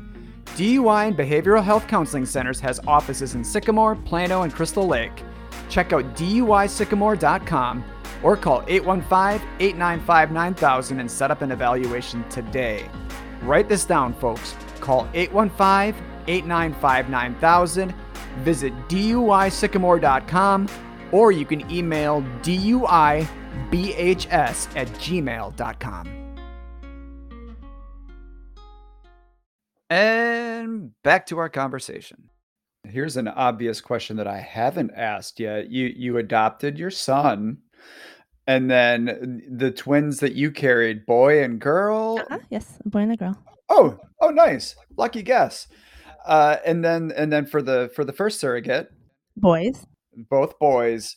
[0.56, 5.24] DUI and Behavioral Health Counseling Centers has offices in Sycamore, Plano, and Crystal Lake.
[5.68, 7.84] Check out DUISycamore.com
[8.22, 12.88] or call 815 895 9000 and set up an evaluation today.
[13.42, 14.54] Write this down, folks.
[14.78, 17.94] Call 815 895 9000,
[18.38, 20.68] visit DUISycamore.com
[21.12, 23.28] or you can email duibhs
[24.76, 26.24] at gmail.com.
[29.90, 32.30] And back to our conversation.
[32.88, 35.70] Here's an obvious question that I haven't asked yet.
[35.70, 37.58] You you adopted your son,
[38.46, 42.18] and then the twins that you carried, boy and girl.
[42.18, 43.38] Uh-huh, yes, a boy and a girl.
[43.68, 45.66] Oh, oh, nice, lucky guess.
[46.26, 48.90] Uh, and then and then for the for the first surrogate,
[49.36, 49.86] boys
[50.16, 51.16] both boys.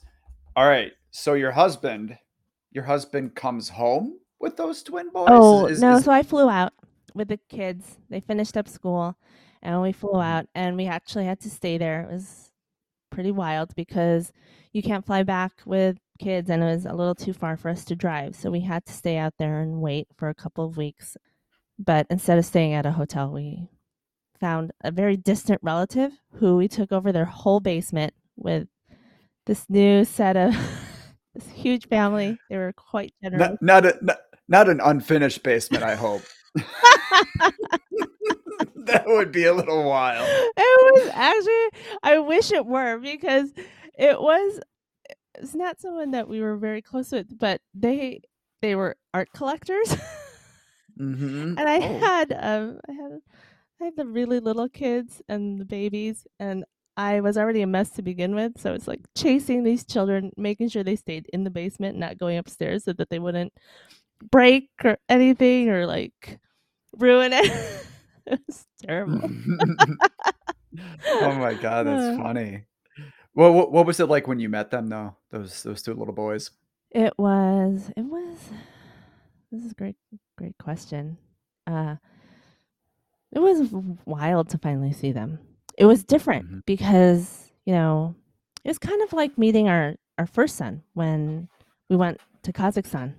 [0.55, 0.91] All right.
[1.11, 2.17] So your husband,
[2.71, 5.27] your husband comes home with those twin boys.
[5.29, 5.97] Oh is, no!
[5.97, 6.05] Is...
[6.05, 6.73] So I flew out
[7.13, 7.97] with the kids.
[8.09, 9.17] They finished up school,
[9.61, 12.01] and we flew out, and we actually had to stay there.
[12.01, 12.51] It was
[13.09, 14.31] pretty wild because
[14.73, 17.83] you can't fly back with kids, and it was a little too far for us
[17.85, 18.35] to drive.
[18.35, 21.17] So we had to stay out there and wait for a couple of weeks.
[21.79, 23.69] But instead of staying at a hotel, we
[24.39, 28.67] found a very distant relative who we took over their whole basement with
[29.47, 30.53] this new set of
[31.33, 32.37] this huge family.
[32.49, 33.57] They were quite generous.
[33.61, 34.17] Not, not, a, not,
[34.47, 36.21] not an unfinished basement, I hope.
[38.75, 40.27] that would be a little wild.
[40.29, 43.51] It was actually, I wish it were because
[43.97, 44.59] it was.
[45.39, 48.21] It's not someone that we were very close with, but they
[48.61, 49.95] they were art collectors,
[50.99, 51.53] mm-hmm.
[51.57, 51.99] and I oh.
[51.99, 53.19] had um I had
[53.79, 56.65] I had the really little kids and the babies, and
[56.97, 60.69] I was already a mess to begin with, so it's like chasing these children, making
[60.69, 63.53] sure they stayed in the basement, not going upstairs so that they wouldn't
[64.31, 66.39] break or anything or like
[66.97, 67.45] ruin it.
[68.25, 69.29] it was terrible.
[71.07, 72.65] oh my god, that's funny.
[73.35, 75.15] Well, what, what was it like when you met them though?
[75.31, 76.49] Those those two little boys.
[76.89, 78.39] It was it was
[79.51, 79.97] this is a great
[80.35, 81.19] great question.
[81.67, 81.97] Uh
[83.31, 83.69] it was
[84.05, 85.37] wild to finally see them
[85.77, 86.59] it was different mm-hmm.
[86.65, 88.15] because you know
[88.63, 91.47] it was kind of like meeting our our first son when
[91.89, 93.13] we went to Kazakhstan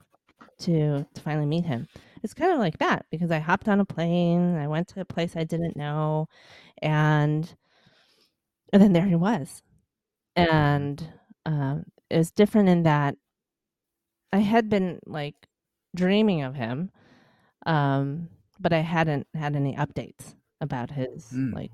[0.61, 1.89] to to finally meet him.
[2.23, 5.05] It's kind of like that because I hopped on a plane, I went to a
[5.05, 6.27] place I didn't know,
[6.83, 7.55] and
[8.73, 9.63] and then there he was,
[10.37, 11.07] and
[11.47, 13.17] um, it was different in that
[14.33, 15.37] I had been like
[15.95, 16.91] dreaming of him,
[17.67, 18.29] um,
[18.61, 21.55] but I hadn't had any updates about his mm.
[21.55, 21.71] like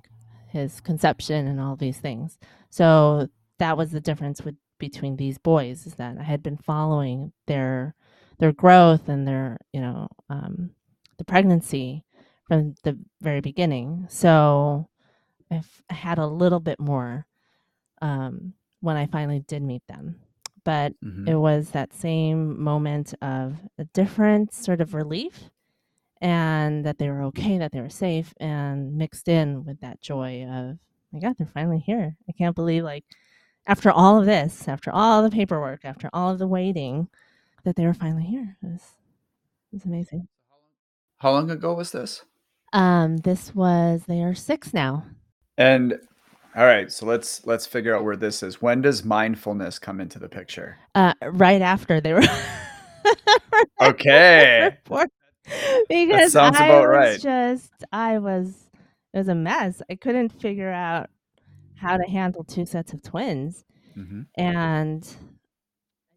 [0.54, 2.38] his conception and all these things.
[2.70, 3.28] So
[3.58, 7.94] that was the difference with between these boys is that I had been following their
[8.38, 10.70] their growth and their you know um,
[11.18, 12.04] the pregnancy
[12.46, 14.06] from the very beginning.
[14.08, 14.88] So
[15.50, 17.26] I had a little bit more
[18.00, 20.20] um, when I finally did meet them.
[20.64, 21.28] But mm-hmm.
[21.28, 25.50] it was that same moment of a different sort of relief
[26.20, 30.44] and that they were okay, that they were safe, and mixed in with that joy
[30.44, 30.78] of,
[31.12, 32.16] my God, they're finally here.
[32.28, 33.04] I can't believe, like,
[33.66, 37.08] after all of this, after all the paperwork, after all of the waiting,
[37.64, 38.56] that they were finally here.
[38.62, 38.82] It was,
[39.72, 40.28] it was amazing.
[41.18, 42.24] How long ago was this?
[42.74, 45.06] Um, this was they are six now.
[45.56, 45.98] And
[46.56, 48.60] all right, so let's let's figure out where this is.
[48.60, 50.76] When does mindfulness come into the picture?
[50.94, 52.22] Uh, right after they were.
[53.80, 54.76] okay.
[55.88, 57.20] because sounds I about was right.
[57.20, 58.70] just I was
[59.12, 59.82] it was a mess.
[59.90, 61.10] I couldn't figure out
[61.76, 63.64] how to handle two sets of twins.
[63.94, 65.06] hmm And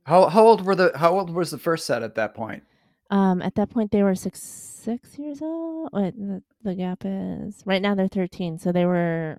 [0.06, 2.64] How how old were the how old was the first set at that point?
[3.10, 5.90] um, at that point, they were six six years old.
[5.92, 9.38] What the, the gap is right now they're thirteen, so they were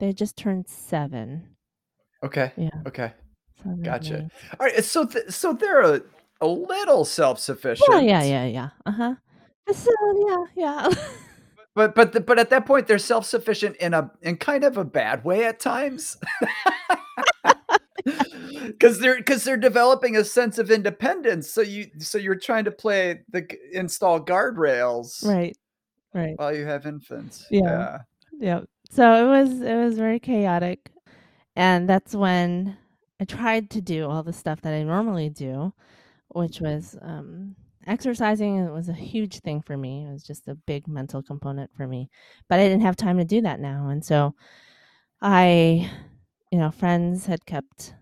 [0.00, 1.48] they just turned seven.
[2.22, 2.52] Okay.
[2.56, 3.12] Yeah, Okay.
[3.82, 4.28] Gotcha.
[4.58, 4.84] All right.
[4.84, 6.02] So th- so they're a,
[6.40, 8.04] a little self sufficient.
[8.04, 8.68] yeah, yeah, yeah.
[8.86, 9.14] Uh huh.
[9.72, 9.90] So
[10.28, 10.94] yeah, yeah.
[11.74, 14.76] But but the, but at that point they're self sufficient in a in kind of
[14.76, 16.16] a bad way at times.
[18.66, 21.50] Because they're because they're developing a sense of independence.
[21.50, 25.56] So you so you're trying to play the install guardrails right,
[26.12, 26.34] right.
[26.36, 27.46] while you have infants.
[27.50, 27.62] Yeah.
[27.62, 27.98] Yeah.
[28.38, 28.60] Yeah.
[28.90, 30.90] So it was it was very chaotic.
[31.56, 32.76] And that's when
[33.20, 35.72] I tried to do all the stuff that I normally do,
[36.28, 37.56] which was um
[37.86, 40.04] exercising it was a huge thing for me.
[40.06, 42.10] It was just a big mental component for me.
[42.48, 43.88] But I didn't have time to do that now.
[43.88, 44.34] And so
[45.22, 45.90] I
[46.52, 47.94] you know, friends had kept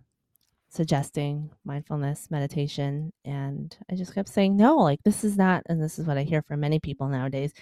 [0.68, 5.99] suggesting mindfulness meditation and I just kept saying no, like this is not and this
[5.99, 7.53] is what I hear from many people nowadays.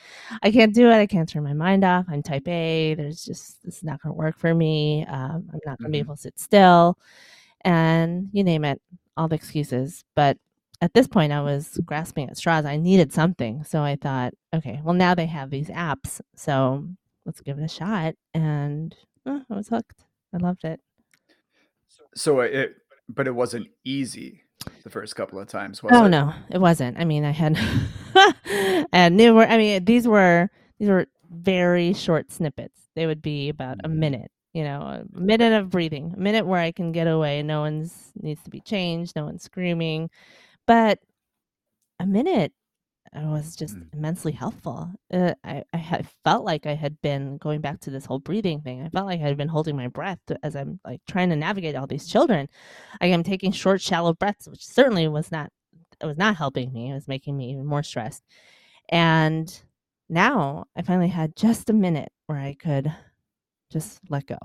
[0.42, 0.94] I can't do it.
[0.94, 2.06] I can't turn my mind off.
[2.08, 2.94] I'm type A.
[2.94, 5.04] There's just this is not going to work for me.
[5.06, 6.00] Um, I'm not going to be Mhm.
[6.02, 6.98] able to sit still,
[7.62, 8.80] and you name it,
[9.16, 10.04] all the excuses.
[10.14, 10.38] But
[10.80, 12.64] at this point, I was grasping at straws.
[12.64, 16.86] I needed something, so I thought, okay, well now they have these apps, so
[17.26, 18.14] let's give it a shot.
[18.34, 18.94] And
[19.26, 20.04] uh, I was hooked.
[20.34, 20.80] I loved it.
[22.14, 22.76] So it
[23.08, 24.42] but it wasn't easy
[24.84, 26.08] the first couple of times, was Oh it?
[26.08, 26.98] no, it wasn't.
[26.98, 27.58] I mean, I had
[28.92, 29.38] and new.
[29.40, 32.78] I mean, these were these were very short snippets.
[32.96, 33.94] They would be about a Mhm.
[33.96, 34.30] minute.
[34.52, 37.42] You know, a minute of breathing, a minute where I can get away.
[37.42, 39.14] No one's needs to be changed.
[39.14, 40.10] No one's screaming,
[40.70, 41.00] but
[41.98, 42.52] a minute
[43.14, 43.92] was just Mm.
[43.94, 44.92] immensely helpful.
[45.12, 48.62] Uh, I I had felt like I had been going back to this whole breathing
[48.62, 48.82] thing.
[48.82, 51.76] I felt like I had been holding my breath as I'm like trying to navigate
[51.76, 52.48] all these children.
[53.00, 55.50] I am taking short, shallow breaths, which certainly was not
[56.00, 56.90] it was not helping me.
[56.90, 58.24] It was making me even more stressed.
[58.90, 59.46] And
[60.08, 62.92] now I finally had just a minute where I could
[63.72, 64.38] just let go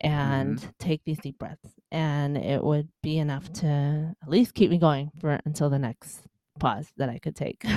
[0.00, 0.74] and Mhm.
[0.78, 5.10] take these deep breaths, and it would be enough to at least keep me going
[5.20, 6.22] for until the next
[6.58, 7.64] pause that I could take.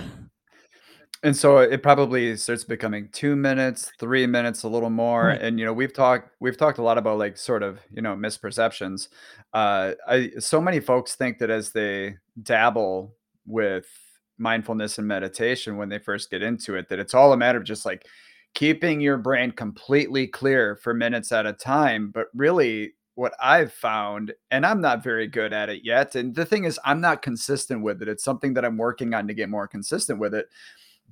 [1.21, 5.39] And so it probably starts becoming 2 minutes, 3 minutes, a little more, Right.
[5.39, 8.13] and, you know, we've talked we've talked a lot about, like, sort of, you know,
[8.15, 9.07] misperceptions.
[9.53, 13.87] Uh, I so many folks think that as they dabble with
[14.37, 17.63] mindfulness and meditation when they first get into it, that it's all a matter of
[17.63, 18.05] just, like,
[18.53, 24.33] keeping your brain completely clear for minutes at a time, but really what I've found
[24.51, 27.83] and I'm not very good at it yet, and the thing is I'm not consistent
[27.83, 28.07] with it.
[28.07, 30.49] It's something that I'm working on to get more consistent with it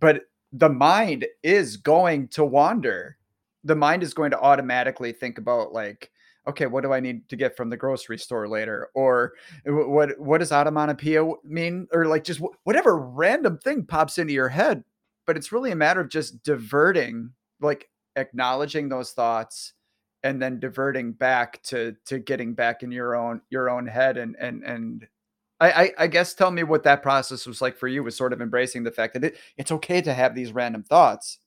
[0.02, 3.18] but the mind is going to wander.
[3.64, 6.12] The mind is going to automatically think about like,
[6.48, 8.90] okay, what do I need to get from the grocery store later?
[8.94, 9.34] Or
[9.64, 11.88] "Wh- what what does onomatopoeia mean?
[11.94, 14.84] Or like just whatever random thing pops into your head.
[15.26, 17.32] But it's really a matter of just diverting,
[17.62, 19.74] like acknowledging those thoughts
[20.24, 24.36] and then diverting back to to getting back in your own your own head and
[24.40, 25.08] and and
[25.60, 28.34] I, I I guess tell me what that process was like for you, was sort
[28.34, 31.38] of embracing the fact that it, it's okay to have these random thoughts.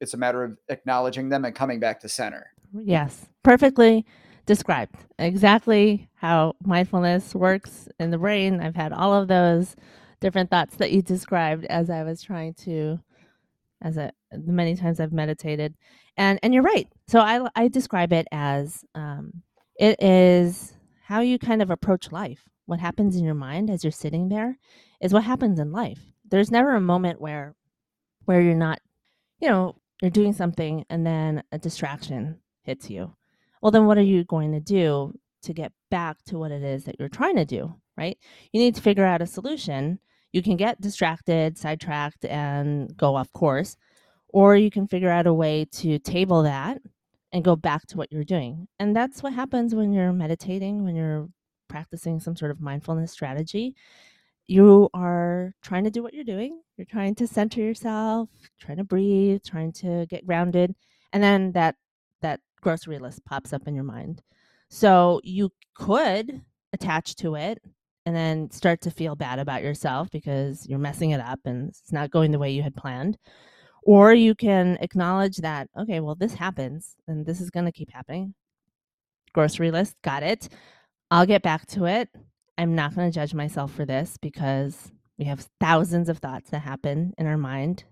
[0.00, 2.50] It's a matter of acknowledging them and coming back to center.
[2.72, 4.04] Yes, perfectly
[4.46, 4.96] described.
[5.18, 8.60] Exactly how mindfulness works in the brain.
[8.60, 9.76] I've had all of those
[10.20, 12.98] different thoughts that you described as I was trying to
[13.80, 15.74] as a the many times I've meditated.
[16.16, 16.88] And and you're right.
[17.08, 19.42] So I I describe it as um
[19.78, 22.44] it is how you kind of approach life.
[22.66, 24.58] What happens in your mind as you're sitting there
[25.00, 26.00] is what happens in life.
[26.30, 27.54] There's never a moment where
[28.26, 28.80] where you're not
[29.40, 33.14] you know, you're doing something and then a distraction hits you.
[33.62, 36.84] Well, then what are you going to do to get back to what it is
[36.84, 38.18] that you're trying to do, right?
[38.52, 39.98] You need to figure out a solution.
[40.32, 43.76] You can get distracted, sidetracked, and go off course,
[44.28, 46.78] or you can figure out a way to table that
[47.32, 48.68] and go back to what you're doing.
[48.78, 51.28] And that's what happens when you're meditating, when you're
[51.68, 53.74] practicing some sort of mindfulness strategy
[54.48, 56.60] you are trying to do what you're doing.
[56.76, 60.74] You're trying to center yourself, trying to breathe, trying to get grounded,
[61.12, 61.76] and then that
[62.22, 64.22] that grocery list pops up in your mind.
[64.70, 67.62] So you could attach to it
[68.06, 71.92] and then start to feel bad about yourself because you're messing it up and it's
[71.92, 73.18] not going the way you had planned.
[73.82, 77.90] Or you can acknowledge that, okay, well, this happens and this is going to keep
[77.92, 78.34] happening.
[79.32, 80.48] Grocery list, got it.
[81.10, 82.08] I'll get back to it.
[82.58, 86.60] I'm not going to judge myself for this because we have thousands of thoughts that
[86.60, 87.84] happen in our mind.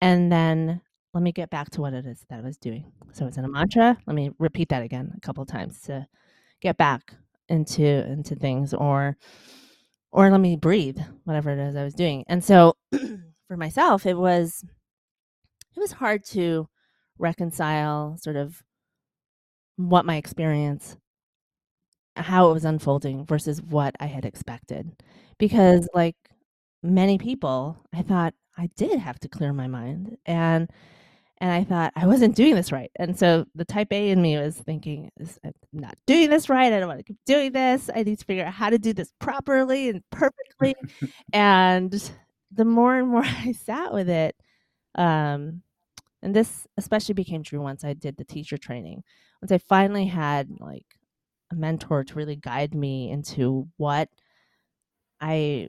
[0.00, 0.80] And then
[1.14, 2.92] let me get back to what it is that I was doing.
[3.12, 3.96] So it's in a mantra.
[4.06, 6.06] Let me repeat that again a couple times to
[6.60, 7.14] get back
[7.48, 9.16] into into things or
[10.10, 12.24] or let me breathe whatever it is I was doing.
[12.28, 12.76] And so
[13.48, 14.64] for myself it was
[15.78, 16.68] it was hard to
[17.18, 18.62] reconcile sort of
[19.76, 20.96] what my experience
[22.16, 24.90] how it was unfolding versus what I had expected.
[25.38, 26.16] Because like
[26.82, 30.68] many people, I thought I did have to clear my mind and
[31.40, 32.90] and I thought I wasn't doing this right.
[32.96, 35.12] And so the type A in me was thinking,
[35.44, 36.72] I'm not doing this right.
[36.72, 37.88] I don't want to keep doing this.
[37.94, 40.74] I need to figure out how to do this properly and perfectly.
[41.32, 42.10] and
[42.50, 44.34] the more and more I sat with it,
[44.96, 45.62] um,
[46.22, 49.02] and this especially became true once I did the teacher training.
[49.42, 50.86] Once I finally had like
[51.52, 54.08] a mentor to really guide me into what
[55.20, 55.68] I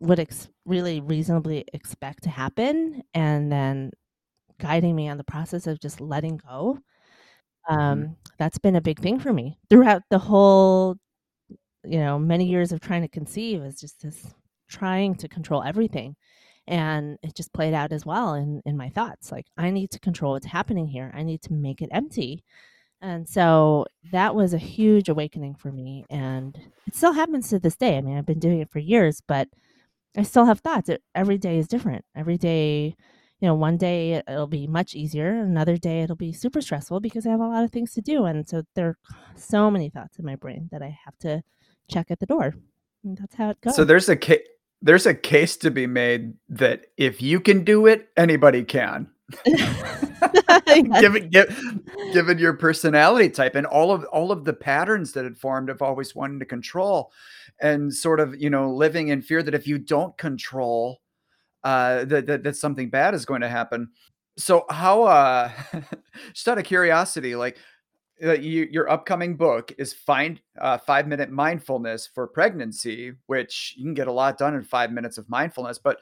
[0.00, 3.92] would ex- really reasonably expect to happen, and then
[4.58, 6.78] guiding me on the process of just letting go.
[7.70, 7.74] Mhm.
[7.74, 10.96] Um, that's been a big thing for me throughout the whole,
[11.84, 14.34] you know, many years of trying to conceive is just this
[14.68, 16.16] trying to control everything.
[16.66, 19.30] And it just played out as well in, in my thoughts.
[19.30, 21.10] Like, I need to control what's happening here.
[21.14, 22.42] I need to make it empty.
[23.02, 26.06] And so that was a huge awakening for me.
[26.08, 27.98] And it still happens to this day.
[27.98, 29.48] I mean, I've been doing it for years, but
[30.16, 30.88] I still have thoughts.
[30.88, 32.04] It, every day is different.
[32.16, 32.96] Every day,
[33.40, 37.26] you know, one day it'll be much easier, another day it'll be super stressful because
[37.26, 38.24] I have a lot of things to do.
[38.24, 38.98] And so there are
[39.36, 41.42] so many thoughts in my brain that I have to
[41.90, 42.54] check at the door.
[43.04, 43.76] And that's how it goes.
[43.76, 44.16] So there's a
[44.84, 49.08] there's a case to be made that if you can do it, anybody can.
[50.66, 51.82] given, given,
[52.12, 55.80] given your personality type and all of all of the patterns that had formed of
[55.80, 57.10] always wanting to control
[57.62, 61.00] and sort of you know living in fear that if you don't control
[61.64, 63.88] uh that, that, that something bad is going to happen
[64.36, 65.50] so how uh
[66.34, 67.56] just out of curiosity like
[68.22, 73.84] uh, you, your upcoming book is find uh, five minute mindfulness for pregnancy which you
[73.84, 75.98] can get a lot done in five minutes of mindfulness but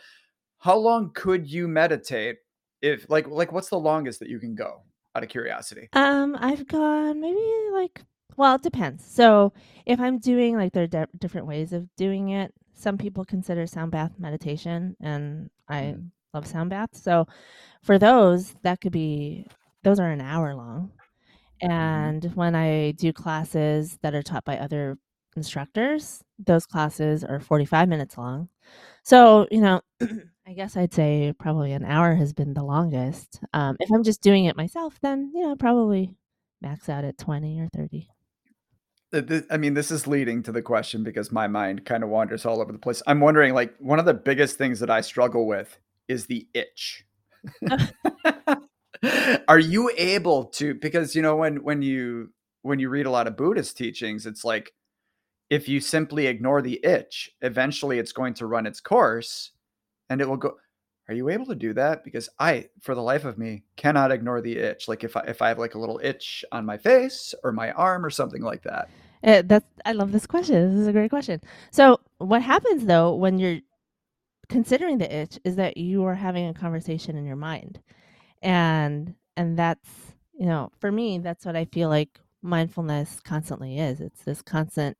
[0.59, 2.39] how long could you meditate
[2.83, 4.83] if like like what's the longest that you can go
[5.15, 7.43] out of curiosity Um, I've gone maybe
[7.73, 8.03] like
[8.37, 9.05] well, it depends.
[9.05, 9.53] So
[9.85, 12.53] if I'm doing like there are di- different ways of doing it.
[12.75, 16.11] Some people consider sound bath meditation, and I Mhm.
[16.35, 17.03] love sound baths.
[17.03, 17.27] So
[17.83, 19.47] for those, that could be
[19.83, 20.93] those are an hour long.
[21.63, 24.99] And when I do classes that are taught by other
[25.37, 28.49] instructors, those classes are 45 minutes long.
[29.05, 29.81] So, you know,
[30.47, 33.41] I guess I'd say probably an hour has been the longest.
[33.53, 36.11] Um, if I'm just doing it myself, then, you know, probably
[36.61, 38.09] max out at 20 or 30.
[39.15, 42.45] Uh, I mean, this is leading to the question because my mind kind of wanders
[42.45, 43.03] all over the place.
[43.07, 47.05] I'm wondering, like, one of the biggest things that I struggle with is the itch.
[49.49, 50.75] Are you able to?
[50.75, 52.31] Because you know, when when you
[52.63, 54.73] when you read a lot of Buddhist teachings, it's like
[55.51, 59.51] if you simply ignore the itch, eventually it's going to run its course,
[60.09, 60.57] and it will go.
[61.09, 62.05] Are you able to do that?
[62.05, 64.87] Because I, for the life of me, cannot ignore the itch.
[64.87, 67.73] Like if I if I have like a little itch on my face or my
[67.73, 68.89] arm or something like that.
[69.25, 70.71] Uh, that's I love this question.
[70.71, 71.41] This is a great question.
[71.71, 73.61] So, what happens though when you're
[74.49, 77.81] considering the itch is that you are having a conversation in your mind,
[78.43, 79.89] and and that's
[80.35, 84.01] you know for me that's what I feel like mindfulness constantly is.
[84.01, 84.97] It's this constant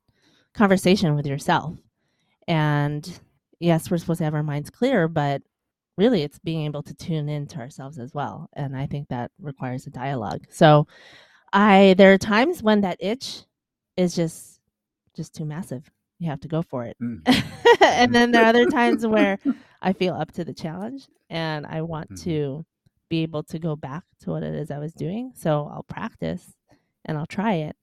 [0.55, 1.75] conversation with yourself,
[2.49, 3.21] and
[3.61, 5.43] yes, we're supposed to have our minds clear, but
[5.99, 9.31] really it's being able to tune in to ourselves as well, and I think that
[9.41, 10.45] requires a dialogue.
[10.51, 10.87] So,
[11.53, 13.43] I there are times when that itch
[13.97, 14.61] is just
[15.15, 15.91] just too massive.
[16.19, 16.97] You have to go for it.
[17.03, 17.21] Mm.
[17.83, 19.39] and then there are other times where
[19.83, 22.23] I feel up to the challenge and I want Mhm.
[22.25, 22.67] to
[23.13, 25.33] be able to go back to what it is I was doing.
[25.37, 26.55] So I'll practice
[27.05, 27.77] and I'll try it.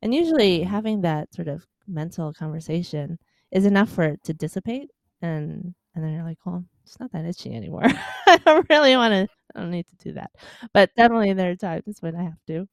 [0.00, 3.18] And usually having that sort of mental conversation
[3.50, 7.24] is enough for it to dissipate and and then you're like, well, it's not that
[7.24, 7.82] itchy anymore.
[8.28, 10.30] I don't really want to I don't need to do that.
[10.72, 12.68] But definitely there are times when I have to.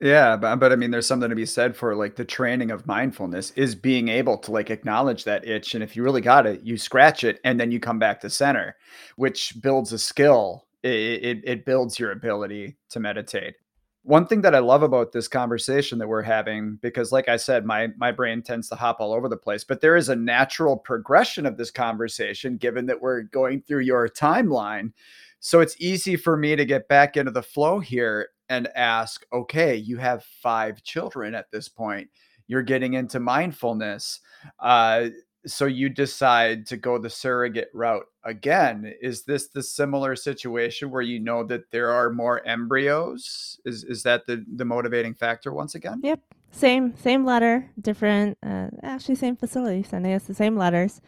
[0.00, 2.86] Yeah, but but I mean, there's something to be said for like the training of
[2.86, 6.62] mindfulness is being able to like acknowledge that itch, and if you really got it,
[6.62, 8.76] you scratch it, and then you come back to center,
[9.16, 10.64] which builds a skill.
[10.82, 13.56] It it, it builds your ability to meditate.
[14.02, 17.66] One thing that I love about this conversation that we're having, because like I said,
[17.66, 20.76] my my brain tends to hop all over the place, but there is a natural
[20.76, 24.92] progression of this conversation, given that we're going through your timeline.
[25.40, 29.76] So it's easy for me to get back into the flow here and ask, okay,
[29.76, 32.08] you have five children at this point.
[32.46, 34.20] You're getting into mindfulness.
[34.58, 35.08] Uh,
[35.46, 38.92] so you decide to go the surrogate route again.
[39.00, 43.58] Is this the similar situation where you know that there are more embryos?
[43.64, 46.00] Is is that the the motivating factor once again?
[46.02, 46.20] Yep.
[46.50, 51.00] Same same letter, different uh, actually same facility, sending us the same letters.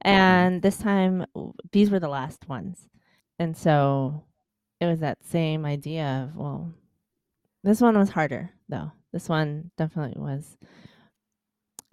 [0.00, 1.26] And this time
[1.72, 2.88] these were the last ones.
[3.38, 4.24] And so
[4.80, 6.72] it was that same idea of, well,
[7.62, 8.92] this one was harder though.
[9.12, 10.56] This one definitely was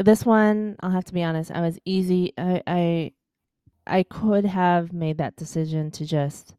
[0.01, 2.33] this one, I'll have to be honest, I was easy.
[2.37, 3.11] I I
[3.87, 6.55] I could have made that decision to just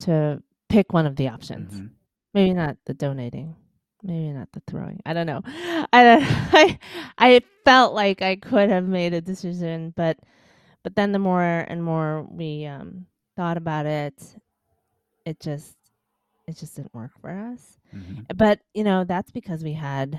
[0.00, 1.80] to pick one of the options.
[1.80, 1.90] Mhm.
[2.32, 3.56] Maybe not the donating.
[4.02, 5.00] Maybe not the throwing.
[5.06, 5.40] I don't know.
[5.92, 6.22] I don't,
[6.52, 6.78] I
[7.18, 10.18] I felt like I could have made a decision, but
[10.82, 13.06] but then the more and more we um
[13.36, 14.36] thought about it,
[15.24, 15.76] it just
[16.46, 17.78] it just didn't work for us.
[17.94, 18.26] Mhm.
[18.36, 20.18] But, you know, that's because we had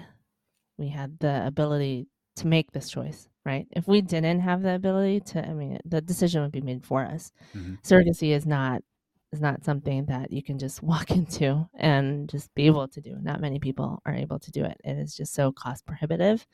[0.78, 2.08] we had the ability
[2.38, 3.68] to make this choice, right?
[3.72, 7.04] If we didn't have the ability to I mean, the decision would be made for
[7.06, 7.32] us.
[7.56, 7.82] Mhm.
[7.84, 8.84] Surrogacy is not
[9.32, 13.18] is not something that you can just walk into and just be able to do.
[13.22, 14.80] Not many people are able to do it.
[14.84, 16.46] It is just so cost prohibitive.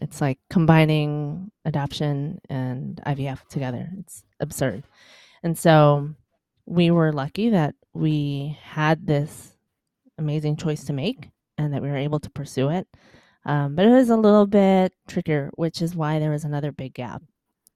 [0.00, 3.90] It's like combining adoption and IVF together.
[3.98, 4.84] It's absurd.
[5.42, 6.10] And so
[6.66, 9.56] we were lucky that we had this
[10.18, 12.86] amazing choice to make and that we were able to pursue it.
[13.44, 16.94] Um, but it was a little bit trickier, which is why there was another big
[16.94, 17.22] gap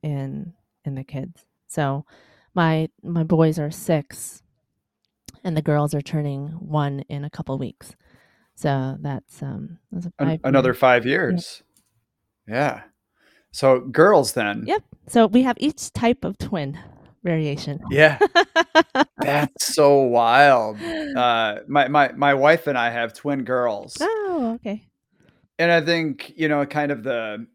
[0.03, 0.53] in
[0.85, 1.45] in the kids.
[1.67, 2.05] So
[2.55, 4.43] my my boys are six,
[5.43, 7.97] and the girls are turning one in a couple weeks.
[8.55, 11.63] So that's um that's five another year- five years.
[12.47, 12.83] Yeah.
[13.51, 14.65] So girls then.
[14.67, 14.83] Yep.
[15.09, 16.79] So we have each type of twin
[17.25, 17.81] variation.
[17.91, 18.19] Yeah.
[19.19, 20.79] That's so wild.
[20.81, 24.87] Uh, my my my wife and I have twin girls, oh, okay.
[25.59, 27.47] And I think you know, kind of the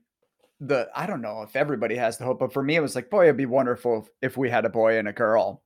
[0.60, 3.10] the I don't know if everybody has the hope, but for me, it was like,
[3.10, 5.64] boy, it'd be wonderful if, if we had a boy and a girl.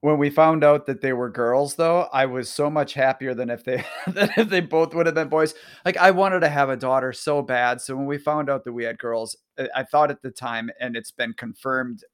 [0.00, 3.50] When we found out that they were girls, though, I was so much happier than
[3.50, 5.54] if they than if they both would have been boys.
[5.84, 7.80] Like I wanted to have a daughter so bad.
[7.80, 10.70] So when we found out that we had girls, I I thought at the time,
[10.80, 12.04] and it's been confirmed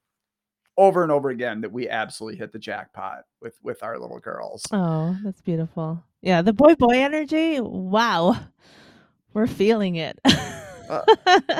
[0.76, 4.62] over and over again that we absolutely hit the jackpot with with our little girls.
[4.72, 6.02] Oh, that's beautiful.
[6.20, 7.60] Yeah, the boy boy energy.
[7.60, 8.36] Wow.
[9.34, 10.18] We're feeling it.
[10.88, 11.04] well,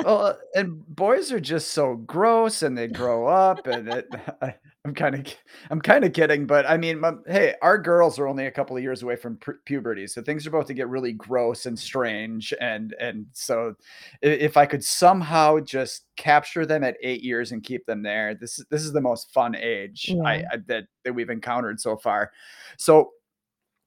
[0.05, 4.07] uh, and boys are just so gross, and they grow up, and it.
[4.41, 4.55] I,
[4.85, 5.25] I'm kind of,
[5.71, 8.77] I'm kind of kidding, but I mean, my, hey, our girls are only a couple
[8.77, 11.77] of years away from pu- puberty, so things are about to get really gross and
[11.77, 13.73] strange, and and so,
[14.21, 18.59] if I could somehow just capture them at eight years and keep them there, this
[18.59, 22.31] is this is the most fun age I, I that that we've encountered so far.
[22.77, 23.09] So,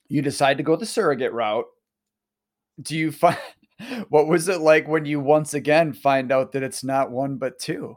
[0.09, 1.67] you decide to go the surrogate route.
[2.83, 3.39] Do you find
[4.09, 7.59] what was it like when you once again find out that it's not one but
[7.59, 7.97] two?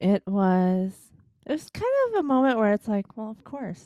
[0.00, 0.92] it was
[1.46, 3.84] it was kind of a moment where it's like, well, of course.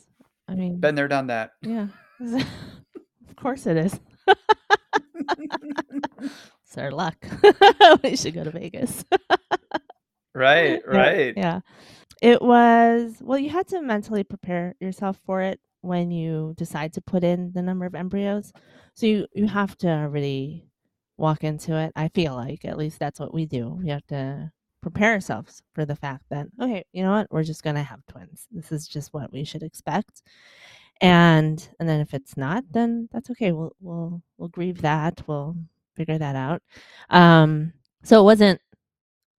[0.48, 1.52] I mean, Been there, done that.
[1.62, 1.86] yeah.
[2.20, 3.98] of course it is.
[6.64, 7.16] It's our luck.
[8.02, 9.04] we should go to Vegas.
[10.34, 11.34] Right, right.
[11.36, 11.60] Yeah.
[12.22, 17.02] It was, well, you had to mentally prepare yourself for it when you decide to
[17.02, 18.52] put in the number of embryos.
[18.94, 20.64] So you, you have to really
[21.22, 21.92] walk into it.
[21.96, 23.68] I feel like at least that's what we do.
[23.70, 24.50] We have to
[24.82, 27.28] prepare ourselves for the fact that, okay, you know what?
[27.30, 28.48] We're just going to have twins.
[28.50, 30.22] This is just what we should expect.
[31.00, 33.52] And and then if it's not, then that's okay.
[33.52, 35.22] We'll we'll we'll grieve that.
[35.26, 35.56] We'll
[35.96, 36.62] figure that out.
[37.10, 37.72] Um
[38.04, 38.60] so it wasn't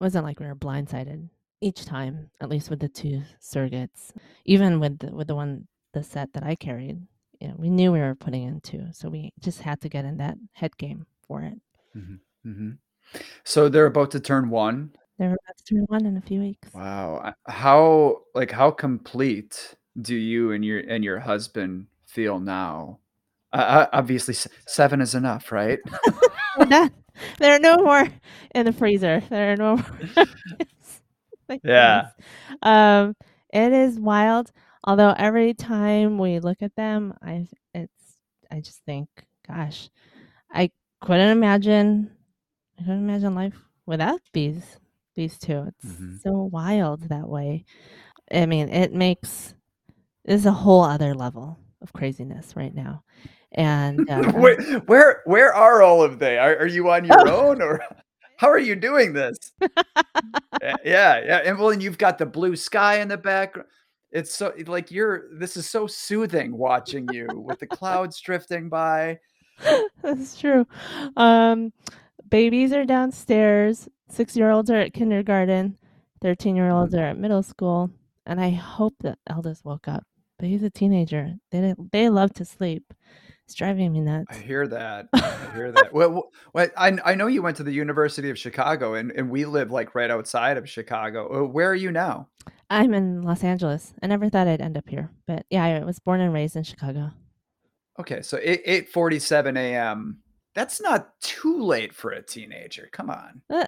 [0.01, 1.29] wasn't like we were blindsided
[1.61, 4.11] each time, at least with the two surrogates.
[4.45, 6.99] Even with the, with the one the set that I carried,
[7.39, 10.05] you know, we knew we were putting in two, so we just had to get
[10.05, 11.59] in that head game for it.
[11.93, 12.71] Hmm
[13.43, 14.91] So they're about to turn one.
[15.17, 16.73] They're about to turn one in a few weeks.
[16.73, 17.33] Wow.
[17.47, 22.99] How like how complete do you and your and your husband feel now?
[23.51, 24.33] Uh, obviously,
[24.65, 25.79] seven is enough, right?
[27.39, 28.07] There are no more
[28.55, 29.21] in the freezer.
[29.29, 30.25] There are no more.
[31.63, 32.07] Yeah.
[32.61, 33.15] Um,
[33.53, 34.51] it is wild.
[34.83, 38.17] Although every time we look at them, I it's
[38.51, 39.07] I just think,
[39.47, 39.89] gosh,
[40.51, 40.71] I
[41.05, 42.09] couldn't imagine.
[42.79, 44.79] I couldn't imagine life without these
[45.15, 45.65] these two.
[45.67, 46.21] It's Mhm.
[46.21, 47.65] so wild that way.
[48.31, 49.53] I mean, it makes
[50.25, 53.03] is a whole other level of craziness right now.
[53.51, 56.37] And uh, where, where where are all of they?
[56.37, 57.47] Are, are you on your Oh.
[57.49, 57.81] own or
[58.37, 59.37] how are you doing this?
[60.61, 61.37] Yeah, yeah, yeah.
[61.45, 63.67] And well, and you've got the blue sky in the background.
[64.11, 69.19] It's so like you're this is so soothing watching you with the clouds drifting by.
[70.01, 70.65] That's true.
[71.15, 71.73] Um,
[72.29, 73.89] babies are downstairs.
[74.09, 75.77] Six year olds are at kindergarten.
[76.21, 77.89] 13 year olds are at middle school.
[78.25, 80.03] And I hope that eldest woke up.
[80.39, 81.35] But he's a teenager.
[81.51, 82.93] They, they love to sleep.
[83.45, 84.27] It's driving me nuts.
[84.29, 85.07] I hear that.
[85.13, 85.93] I hear that.
[85.93, 89.45] Well, well, I, I know you went to the University of Chicago, and, and we
[89.45, 91.43] live like right outside of Chicago.
[91.43, 92.29] Uh, where are you now?
[92.69, 93.93] I'm in Los Angeles.
[94.01, 96.63] I never thought I'd end up here, but yeah, I was born and raised in
[96.63, 97.11] Chicago.
[97.99, 100.19] Okay, so eight eight forty seven a.m.
[100.55, 102.89] That's not too late for a teenager.
[102.91, 103.41] Come on.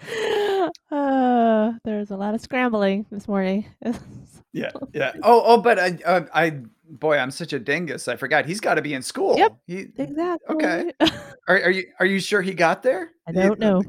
[0.90, 3.66] uh, there was a lot of scrambling this morning.
[4.52, 5.12] yeah, yeah.
[5.22, 8.08] Oh, oh, but I, uh, I, boy, I'm such a dingus.
[8.08, 9.36] I forgot he's got to be in school.
[9.36, 10.54] Yep, he, exactly.
[10.56, 10.92] Okay.
[11.48, 13.12] Are, are you are you sure he got there?
[13.26, 13.82] I don't know.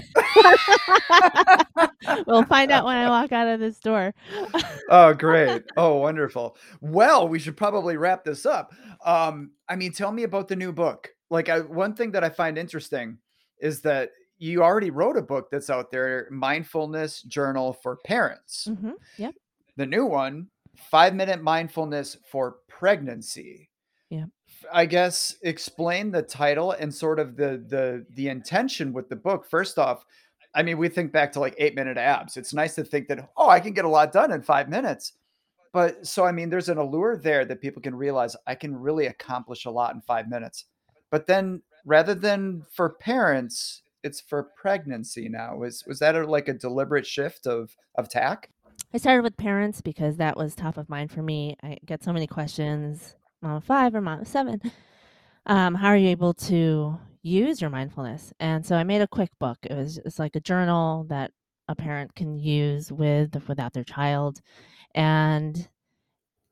[2.26, 4.14] we'll find out when I walk out of this door.
[4.90, 5.62] oh, great.
[5.76, 6.56] Oh, wonderful.
[6.80, 8.74] Well, we should probably wrap this up.
[9.04, 11.10] Um, I mean, tell me about the new book.
[11.30, 13.18] Like, I, one thing that I find interesting
[13.60, 18.66] is that you already wrote a book that's out there, Mindfulness Journal for Parents.
[18.68, 18.92] Mm-hmm.
[19.18, 19.34] Yep.
[19.76, 20.48] The new one,
[20.90, 23.70] Five Minute Mindfulness for Pregnancy.
[24.72, 29.46] I guess explain the title and sort of the the the intention with the book.
[29.48, 30.04] First off,
[30.54, 32.36] I mean, we think back to like eight minute abs.
[32.36, 35.12] It's nice to think that, oh, I can get a lot done in five minutes.
[35.72, 39.06] But so, I mean, there's an allure there that people can realize I can really
[39.06, 40.66] accomplish a lot in five minutes.
[41.10, 45.56] But then rather than for parents, it's for pregnancy now.
[45.56, 48.50] Was was that a, like a deliberate shift of of tack?
[48.92, 51.56] I started with parents because that was top of mind for me.
[51.62, 54.60] I get so many questions mom of five or mom of seven.
[55.46, 58.32] Um, how are you able to use your mindfulness?
[58.40, 59.58] And so I made a quick book.
[59.62, 61.32] It was it's like a journal that
[61.68, 64.40] a parent can use with without their child.
[64.94, 65.68] And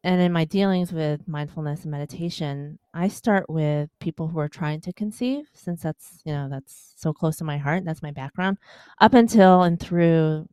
[0.03, 4.81] and in my dealings with mindfulness and meditation, I start with people who are trying
[4.83, 7.85] to conceive, since that's you know that's so close to my heart.
[7.85, 8.59] That's my background,
[9.01, 10.49] up until and through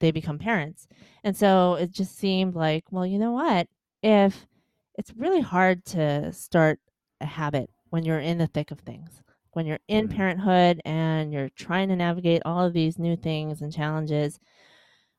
[0.00, 0.88] they become parents.
[1.24, 3.68] And so it just seemed like, well, you know what?
[4.02, 4.46] If
[4.96, 6.78] it's really hard to start
[7.20, 9.22] a habit when you're in the thick of things
[9.52, 10.16] when you're in mm-hmm.
[10.16, 14.38] parenthood and you're trying to navigate all of these new things and challenges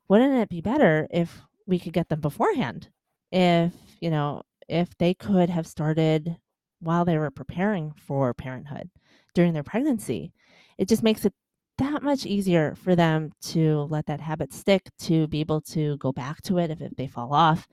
[0.08, 2.90] wouldn't it be better if we could get them beforehand
[3.32, 6.38] if you know if they could have started
[6.80, 8.90] while they were preparing for parenthood
[9.36, 10.34] during their pregnancy
[10.78, 11.34] it just makes it
[11.78, 16.12] that much easier for them to let that habit stick to be able to go
[16.12, 17.68] back to it if, if they fall off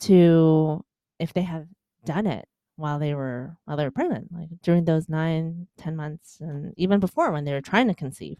[0.00, 0.84] to
[1.18, 1.66] if they have
[2.04, 2.46] done it
[2.76, 7.00] while they were while they were pregnant like during those nine ten months and even
[7.00, 8.38] before when they were trying to conceive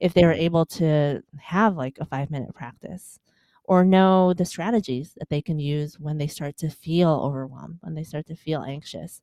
[0.00, 3.18] if they were able to have like a five minute practice
[3.64, 7.94] or know the strategies that they can use when they start to feel overwhelmed when
[7.94, 9.22] they start to feel anxious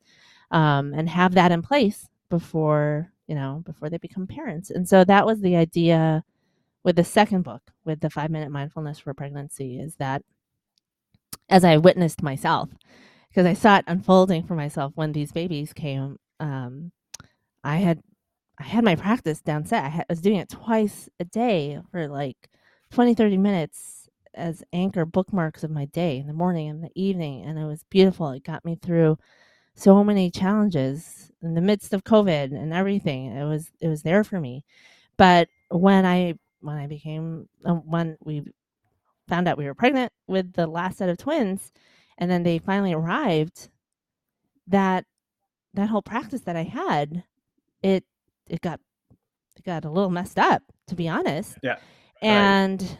[0.52, 4.70] um, and have that in place before you know before they become parents.
[4.72, 6.24] And so that was the idea
[6.84, 10.24] with the second book with the five minute mindfulness for pregnancy is that
[11.52, 12.70] as I witnessed myself,
[13.30, 16.18] because I saw it unfolding for myself when these babies came.
[16.40, 16.92] Um,
[17.64, 18.02] I had
[18.60, 19.84] I had my practice down set.
[19.86, 22.38] I, had, I was doing it twice a day for like
[22.92, 27.44] 20, 30 minutes as anchor bookmarks of my day in the morning and the evening.
[27.44, 28.30] And it was beautiful.
[28.32, 29.18] It got me through
[29.76, 33.36] so many challenges in the midst of COVID and everything.
[33.36, 34.64] It was, it was there for me.
[35.18, 38.44] But when I, when I became, uh, when we
[39.32, 41.72] found out we were pregnant with the last set of twins
[42.18, 43.70] and then they finally arrived
[44.68, 45.06] that
[45.74, 47.24] that whole practice that i had
[47.82, 48.04] it
[48.50, 48.82] it got
[49.56, 51.78] it got a little messed up to be honest yeah
[52.22, 52.98] and right.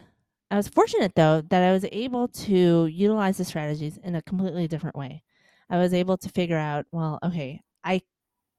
[0.52, 4.66] i was fortunate though that i was able to utilize the strategies in a completely
[4.66, 5.22] different way
[5.68, 8.00] i was able to figure out well okay i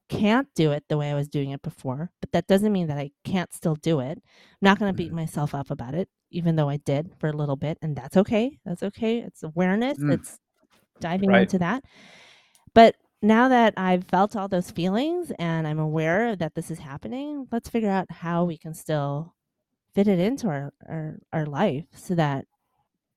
[0.08, 2.98] can't do it the way I was doing it before, but that doesn't mean that
[2.98, 4.18] I can't still do it.
[4.18, 5.16] I'm not going to beat mm.
[5.16, 8.58] myself up about it, even though I did for a little bit, and that's okay.
[8.64, 9.18] That's okay.
[9.18, 9.98] It's awareness.
[9.98, 10.14] Mm.
[10.14, 10.38] It's
[11.00, 11.42] diving right.
[11.42, 11.84] into that.
[12.74, 17.46] But now that I've felt all those feelings and I'm aware that this is happening,
[17.50, 19.34] let's figure out how we can still
[19.94, 22.46] fit it into our, our, our life so that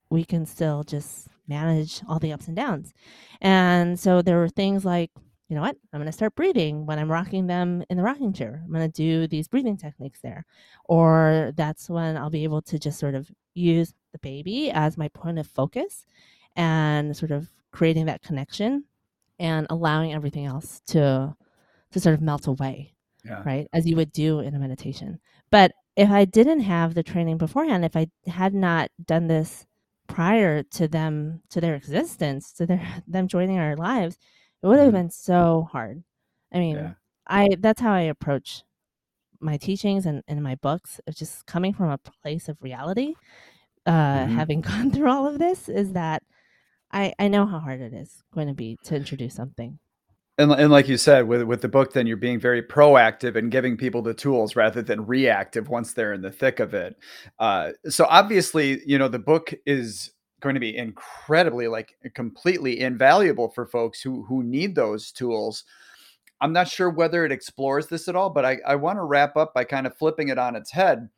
[0.09, 2.93] we can still just manage all the ups and downs.
[3.41, 5.11] And so there were things like
[5.50, 5.78] you know what?
[5.93, 8.62] I'm going to start breathing when I'm rocking them in the rocking chair.
[8.64, 10.45] I'm going to do these breathing techniques there.
[10.86, 15.08] Or that's when I'll be able to just sort of use the baby as my
[15.10, 16.06] point of focus
[16.56, 18.84] and sort of creating that connection
[19.39, 21.36] and allowing everything else to
[21.91, 22.93] to sort of melt away.
[23.24, 23.41] Yeah.
[23.45, 23.68] Right?
[23.72, 25.20] As you would do in a meditation.
[25.50, 29.66] But if I didn't have the training beforehand, if I had not done this
[30.08, 34.18] prior to them to their existence, to their them joining our lives,
[34.64, 34.97] it would have mm-hmm.
[34.97, 36.03] been so hard.
[36.53, 36.93] I mean, Yeah.
[37.28, 38.64] I that's how I approach
[39.39, 40.99] my teachings and, and my books.
[41.08, 43.14] It's just coming from a place of reality.
[43.86, 44.36] Uh, Mhm.
[44.36, 46.24] having gone through all of this, is that
[46.91, 49.80] I I know how hard it is going to be to introduce something.
[50.39, 53.51] And, and like you said, with with the book, then you're being very proactive and
[53.51, 56.95] giving people the tools rather than reactive once they're in the thick of it.
[57.39, 63.50] Uh, so obviously, you know, the book is going to be incredibly, like, completely invaluable
[63.50, 65.64] for folks who who need those tools.
[66.40, 69.36] I'm not sure whether it explores this at all, but I, I want to wrap
[69.36, 71.10] up by kind of flipping it on its head.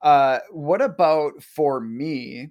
[0.00, 2.50] Uh, what about for me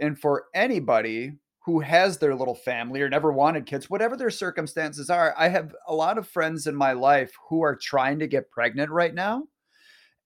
[0.00, 1.32] and for anybody
[1.64, 5.34] who has their little family or never wanted kids, whatever their circumstances are?
[5.36, 8.90] I have a lot of friends in my life who are trying to get pregnant
[8.90, 9.44] right now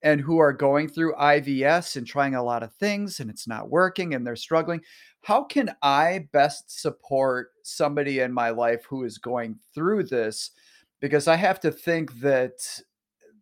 [0.03, 3.69] and who are going through IVF and trying a lot of things and it's not
[3.69, 4.81] working and they're struggling.
[5.21, 10.51] How can I best support somebody in my life who is going through this?
[10.99, 12.81] Because I have to think that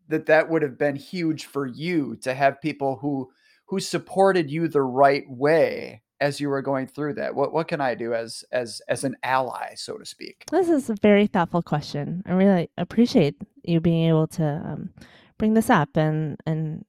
[0.08, 3.30] that that would have been huge for you to have people who
[3.68, 7.36] who supported you the right way as you were going through that.
[7.36, 10.46] What what can I do as as as an ally, so to speak?
[10.52, 12.24] This is a very thoughtful question.
[12.26, 14.90] I really appreciate you being able to um,
[15.38, 16.86] bring this up and and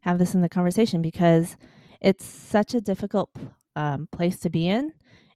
[0.00, 1.56] have this in the conversation because
[2.00, 3.30] it's such a difficult
[3.74, 4.92] um, place to be in.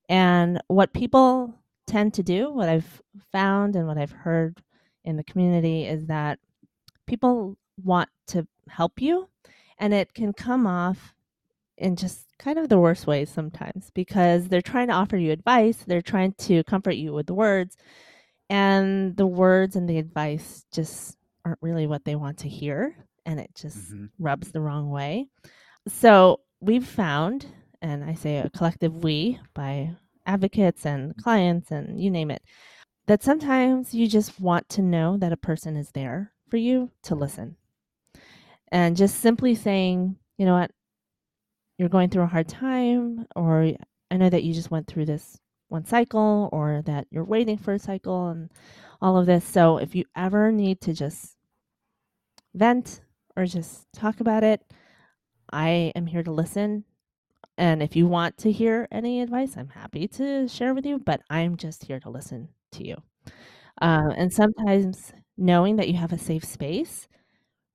[0.08, 1.54] And what people
[1.86, 3.02] tend to do, what I've
[3.32, 4.62] found and what I've heard
[5.04, 6.38] in the community, is that
[7.06, 9.28] people want to help you,
[9.78, 11.14] and it can come off
[11.76, 15.78] in just kind of the worst ways sometimes because they're trying to offer you advice,
[15.86, 17.76] they're trying to comfort you with the words,
[18.48, 23.40] and the words and the advice just aren't really what they want to hear, and
[23.40, 24.10] it just Mhm.
[24.18, 25.28] rubs the wrong way.
[25.88, 27.46] So we've found,
[27.82, 32.42] and I say a collective we by advocates and clients and you name it,
[33.06, 37.14] that sometimes you just want to know that a person is there for you to
[37.14, 37.56] listen.
[38.70, 40.70] And just simply saying, you know what,
[41.78, 43.72] you're going through a hard time, or
[44.10, 45.38] I know that you just went through this
[45.68, 48.50] one cycle, or that you're waiting for a cycle, and
[49.00, 49.44] all of this.
[49.44, 51.36] So if you ever need to just
[52.54, 53.00] vent
[53.36, 54.62] or just talk about it,
[55.52, 56.84] I am here to listen.
[57.58, 61.20] And if you want to hear any advice, I'm happy to share with you, but
[61.28, 62.96] I'm just here to listen to you.
[63.80, 67.08] Uh, and sometimes knowing that you have a safe space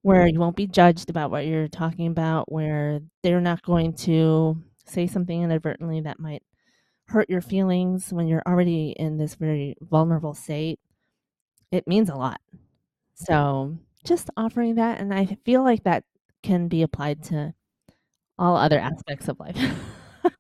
[0.02, 4.56] where you won't be judged about what you're talking about, where they're not going to
[4.86, 6.44] say something inadvertently that might
[7.08, 10.80] hurt your feelings when you're already in this very vulnerable state,
[11.72, 12.40] it means a lot.
[13.16, 16.04] So just offering that, and I feel like that
[16.44, 17.54] can be applied to
[18.38, 19.58] all other aspects of life.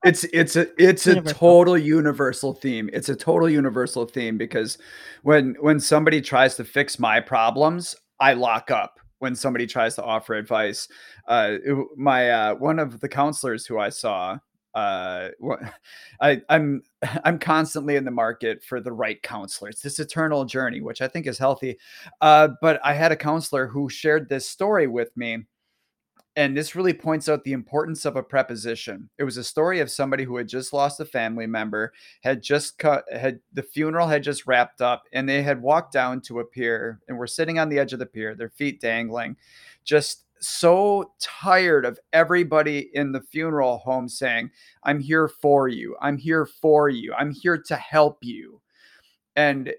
[0.03, 2.89] It's it's a it's a total universal theme.
[2.93, 4.77] It's a total universal theme because
[5.23, 8.99] when when somebody tries to fix my problems, I lock up.
[9.19, 10.87] When somebody tries to offer advice,
[11.27, 14.37] uh, it- my uh, one of the counselors who I saw,
[14.75, 15.29] uh,
[16.21, 16.83] I, I'm
[17.23, 19.69] I'm constantly in the market for the right counselor.
[19.69, 21.77] It's this eternal journey, which I think is healthy.
[22.21, 25.45] Uh, but I had a counselor who shared this story with me
[26.37, 29.09] and this really points out the importance of a preposition.
[29.17, 32.77] It was a story of somebody who had just lost a family member, had just
[32.77, 36.45] cut, had the funeral had just wrapped up, and they had walked down to a
[36.45, 39.37] pier and were sitting on the edge of the pier, their feet dangling,
[39.85, 44.51] just so tired of everybody in the funeral home saying,
[44.83, 45.95] I'm here for you.
[46.01, 47.13] I'm here for you.
[47.13, 48.61] I'm here to help you.
[49.35, 49.73] And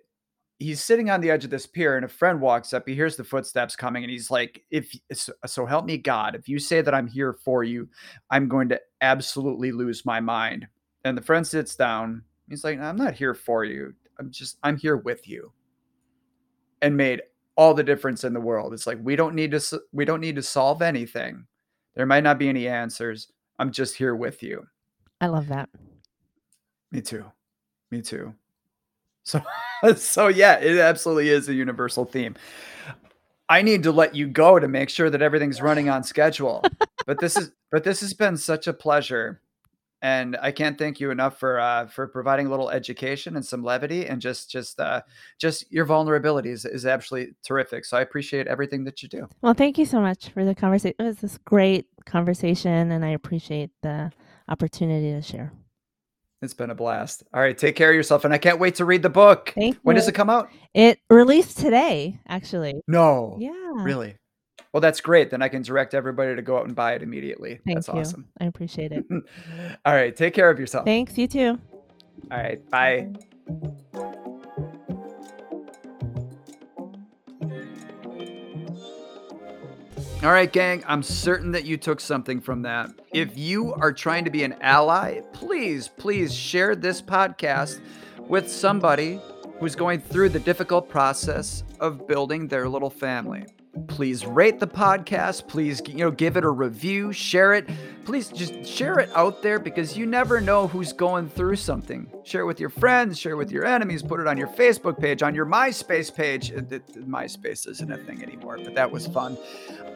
[0.58, 3.16] he's sitting on the edge of this pier and a friend walks up he hears
[3.16, 6.94] the footsteps coming and he's like if so, help me god if you say that
[6.94, 7.86] i'm here for you
[8.30, 10.66] i'm going to absolutely lose my mind
[11.04, 14.78] and the friend sits down he's like i'm not here for you i'm just i'm
[14.78, 15.52] here with you
[16.80, 17.20] and made
[17.56, 20.36] all the difference in the world it's like we don't need to we don't need
[20.36, 21.46] to solve anything
[21.94, 24.66] there might not be any answers i'm just here with you
[25.20, 25.68] I love that.
[26.92, 27.24] me too
[27.90, 28.34] me too
[29.26, 29.42] so
[29.96, 32.36] so yeah, it absolutely is a universal theme.
[33.48, 36.64] I need to let you go to make sure that everything's running on schedule.
[37.06, 39.40] But this is but this has been such a pleasure.
[40.02, 43.62] And I can't thank you enough for uh, for providing a little education and some
[43.64, 45.00] levity and just just uh,
[45.38, 47.84] just your vulnerability is, is absolutely terrific.
[47.86, 49.26] So I appreciate everything that you do.
[49.40, 50.96] Well, thank you so much for the conversation.
[50.98, 54.12] It was this great conversation, and I appreciate the
[54.48, 55.52] opportunity to share.
[56.42, 57.22] It's been a blast.
[57.32, 59.52] All right, take care of yourself, and I can't wait to read the book.
[59.54, 60.00] Thank When you.
[60.02, 60.50] does it come out?
[60.74, 62.74] It released today, actually.
[62.86, 63.52] No, Yeah.
[63.76, 64.16] really.
[64.76, 65.30] Well, that's great.
[65.30, 67.60] Then I can direct everybody to go out and buy it immediately.
[67.64, 67.94] Thank that's you.
[67.94, 68.28] awesome.
[68.38, 69.06] I appreciate it.
[69.86, 70.14] All right.
[70.14, 70.84] Take care of yourself.
[70.84, 71.16] Thanks.
[71.16, 71.58] You too.
[72.30, 72.68] All right.
[72.68, 73.08] Bye.
[80.22, 82.90] All right, gang, I'm certain that you took something from that.
[83.14, 87.80] If you are trying to be an ally, please, please share this podcast
[88.18, 89.22] with somebody
[89.58, 93.46] who's going through the difficult process of building their little family
[93.88, 95.48] please rate the podcast.
[95.48, 97.68] Please you know give it a review share it.
[98.04, 102.06] Please just share it out there because you never know who's going through something.
[102.24, 104.98] Share it with your friends share it with your enemies put it on your facebook
[104.98, 106.50] page on your myspace page.
[106.52, 109.36] Myspace isn't a thing anymore but that was fun.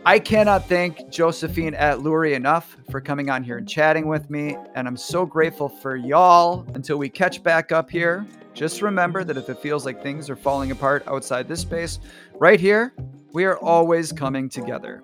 [0.04, 4.88] I cannot thank josephine Atluri enough for coming on here and chatting with me and
[4.88, 6.66] i'm so grateful for y'all.
[6.74, 10.36] Until we catch back up here just remember that if it feels like things are
[10.36, 12.00] falling apart outside this space
[12.38, 12.92] right here
[13.32, 15.02] we are always coming together.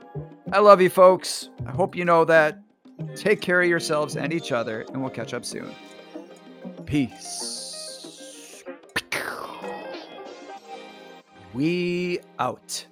[0.53, 1.51] I love you, folks.
[1.67, 2.61] I hope you know that.
[3.15, 5.75] Take care of yourselves and each other, and we'll catch up soon.
[6.87, 8.65] Peace.
[11.53, 12.87] We out.